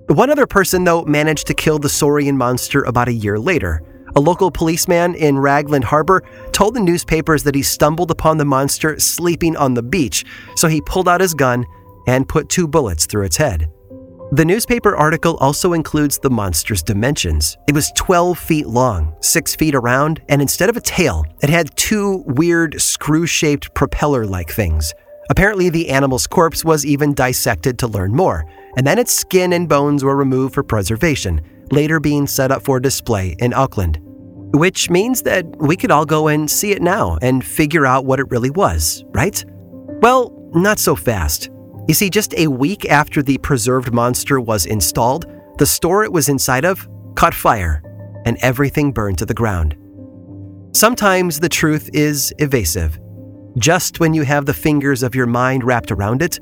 One 0.09 0.31
other 0.31 0.47
person, 0.47 0.85
though, 0.85 1.05
managed 1.05 1.47
to 1.49 1.55
kill 1.55 1.79
the 1.79 1.91
saurian 1.91 2.39
monster 2.39 2.83
about 2.85 3.09
a 3.09 3.13
year 3.13 3.39
later. 3.39 3.83
A 4.17 4.21
local 4.21 4.51
policeman 4.51 5.15
in 5.15 5.39
Raglan 5.39 5.83
Harbor 5.83 6.23
told 6.51 6.73
the 6.73 6.81
newspapers 6.81 7.43
that 7.43 7.55
he 7.55 7.63
stumbled 7.63 8.11
upon 8.11 8.39
the 8.39 8.45
monster 8.47 8.99
sleeping 8.99 9.55
on 9.55 9.75
the 9.75 9.83
beach, 9.83 10.25
so 10.57 10.67
he 10.67 10.81
pulled 10.81 11.11
out 11.11 11.21
his 11.21 11.35
gun 11.35 11.67
and 12.07 12.27
put 12.27 12.49
two 12.49 12.67
bullets 12.67 13.05
through 13.05 13.25
its 13.25 13.37
head. 13.37 13.71
The 14.33 14.47
newspaper 14.47 14.97
article 14.97 15.37
also 15.39 15.75
includes 15.75 16.19
the 16.19 16.31
monster's 16.31 16.83
dimensions. 16.83 17.59
It 17.69 17.75
was 17.75 17.93
12 17.95 18.39
feet 18.39 18.67
long, 18.67 19.15
6 19.21 19.57
feet 19.57 19.75
around, 19.75 20.23
and 20.31 20.41
instead 20.41 20.71
of 20.71 20.79
a 20.79 20.81
tail, 20.81 21.27
it 21.43 21.51
had 21.51 21.77
two 21.77 22.25
weird 22.27 22.81
screw 22.81 23.27
shaped 23.27 23.75
propeller 23.75 24.25
like 24.25 24.51
things. 24.51 24.95
Apparently, 25.29 25.69
the 25.69 25.91
animal's 25.91 26.27
corpse 26.27 26.65
was 26.65 26.87
even 26.87 27.13
dissected 27.13 27.79
to 27.79 27.87
learn 27.87 28.13
more, 28.13 28.47
and 28.79 28.87
then 28.87 28.97
its 28.97 29.13
skin 29.13 29.53
and 29.53 29.69
bones 29.69 30.05
were 30.05 30.15
removed 30.15 30.55
for 30.55 30.63
preservation, 30.63 31.41
later 31.73 31.99
being 31.99 32.29
set 32.29 32.53
up 32.53 32.63
for 32.63 32.79
display 32.79 33.35
in 33.41 33.53
Auckland. 33.53 33.99
Which 34.55 34.89
means 34.89 35.23
that 35.23 35.45
we 35.59 35.75
could 35.75 35.91
all 35.91 36.07
go 36.07 36.29
and 36.29 36.49
see 36.49 36.71
it 36.71 36.81
now 36.81 37.19
and 37.21 37.45
figure 37.45 37.85
out 37.85 38.05
what 38.05 38.21
it 38.21 38.31
really 38.31 38.51
was, 38.51 39.05
right? 39.09 39.45
Well, 40.01 40.33
not 40.55 40.79
so 40.79 40.95
fast. 40.95 41.51
You 41.89 41.95
see, 41.95 42.09
just 42.09 42.33
a 42.39 42.47
week 42.47 42.89
after 42.89 43.21
the 43.21 43.39
preserved 43.39 43.93
monster 43.93 44.41
was 44.41 44.65
installed, 44.65 45.27
the 45.59 45.67
store 45.67 46.05
it 46.05 46.13
was 46.13 46.29
inside 46.29 46.65
of 46.65 46.89
caught 47.17 47.35
fire 47.35 47.83
and 48.27 48.39
everything 48.43 48.93
burned 48.93 49.19
to 49.19 49.27
the 49.27 49.35
ground. 49.35 49.77
Sometimes 50.73 51.41
the 51.41 51.49
truth 51.49 51.91
is 51.93 52.33
evasive. 52.39 52.97
Just 53.59 53.99
when 53.99 54.15
you 54.15 54.23
have 54.23 54.47
the 54.47 54.55
fingers 54.55 55.03
of 55.03 55.17
your 55.17 55.27
mind 55.27 55.65
wrapped 55.65 55.91
around 55.91 56.23
it, 56.23 56.39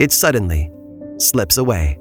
it 0.00 0.10
suddenly 0.10 0.72
slips 1.18 1.56
away. 1.56 1.98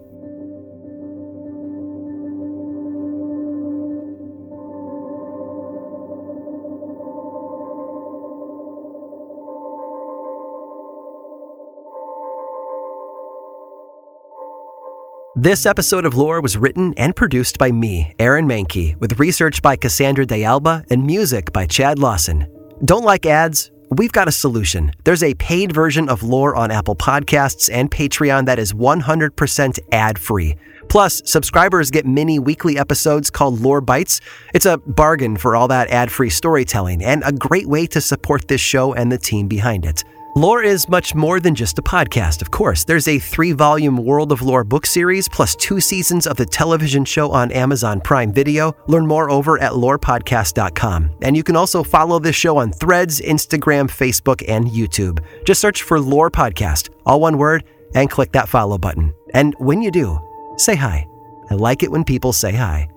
This 15.36 15.66
episode 15.66 16.06
of 16.06 16.16
Lore 16.16 16.40
was 16.40 16.56
written 16.56 16.94
and 16.96 17.14
produced 17.14 17.58
by 17.58 17.70
me, 17.70 18.16
Aaron 18.18 18.48
Mahnke, 18.48 18.98
with 19.02 19.20
research 19.20 19.62
by 19.62 19.76
Cassandra 19.76 20.26
De 20.26 20.46
Alba 20.46 20.86
and 20.90 21.06
music 21.06 21.52
by 21.52 21.66
Chad 21.66 22.00
Lawson. 22.00 22.48
Don't 22.86 23.04
like 23.04 23.26
ads? 23.26 23.73
We've 23.98 24.12
got 24.12 24.28
a 24.28 24.32
solution. 24.32 24.92
There's 25.04 25.22
a 25.22 25.36
paid 25.36 25.72
version 25.72 26.10
of 26.10 26.24
Lore 26.24 26.56
on 26.56 26.72
Apple 26.72 26.96
Podcasts 26.96 27.70
and 27.72 27.92
Patreon 27.92 28.48
that 28.48 28.58
is 28.58 28.74
100% 28.74 29.80
ad 29.92 30.18
free. 30.18 30.56
Plus, 30.90 31.22
subscribers 31.26 31.92
get 31.92 32.04
mini 32.04 32.40
weekly 32.40 32.80
episodes 32.80 33.30
called 33.30 33.60
Lore 33.60 33.82
Bites. 33.82 34.20
It's 34.56 34.66
a 34.66 34.78
bargain 34.80 35.38
for 35.38 35.56
all 35.56 35.68
that 35.68 35.90
ad 35.90 36.12
free 36.12 36.32
storytelling 36.32 37.04
and 37.04 37.22
a 37.24 37.32
great 37.32 37.68
way 37.68 37.86
to 37.88 38.02
support 38.02 38.48
this 38.48 38.62
show 38.62 38.96
and 38.96 39.12
the 39.12 39.20
team 39.20 39.48
behind 39.48 39.86
it. 39.86 40.04
Lore 40.36 40.64
is 40.64 40.90
much 40.90 41.14
more 41.14 41.40
than 41.40 41.54
just 41.54 41.78
a 41.78 41.84
podcast, 41.84 42.42
of 42.42 42.50
course. 42.50 42.84
There's 42.84 43.08
a 43.08 43.20
three 43.20 43.52
volume 43.52 43.98
World 43.98 44.32
of 44.32 44.42
Lore 44.42 44.64
book 44.64 44.88
series, 44.88 45.30
plus 45.30 45.56
two 45.56 45.80
seasons 45.80 46.26
of 46.26 46.38
the 46.38 46.46
television 46.46 47.06
show 47.06 47.32
on 47.32 47.52
Amazon 47.52 48.02
Prime 48.02 48.34
Video. 48.34 48.76
Learn 48.88 49.06
more 49.06 49.30
over 49.30 49.62
at 49.62 49.74
lorepodcast.com. 49.74 51.12
And 51.22 51.38
you 51.38 51.44
can 51.44 51.56
also 51.56 51.84
follow 51.84 52.18
this 52.18 52.36
show 52.36 52.58
on 52.58 52.72
Threads, 52.72 53.22
Instagram, 53.22 53.86
Facebook, 53.86 54.44
and 54.48 54.66
YouTube. 54.66 55.24
Just 55.46 55.62
search 55.62 55.84
for 55.84 56.00
Lore 56.00 56.32
Podcast, 56.32 56.90
all 57.06 57.22
one 57.22 57.38
word, 57.38 57.64
and 57.94 58.10
click 58.10 58.32
that 58.32 58.50
follow 58.50 58.80
button. 58.80 59.14
And 59.36 59.54
when 59.60 59.84
you 59.84 59.92
do, 59.92 60.20
say 60.58 60.74
hi. 60.76 61.08
I 61.52 61.54
like 61.54 61.84
it 61.84 61.92
when 61.92 62.04
people 62.04 62.34
say 62.34 62.54
hi. 62.54 62.90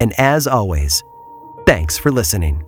And 0.00 0.12
as 0.16 0.46
always, 0.46 1.02
thanks 1.66 1.98
for 1.98 2.12
listening. 2.12 2.67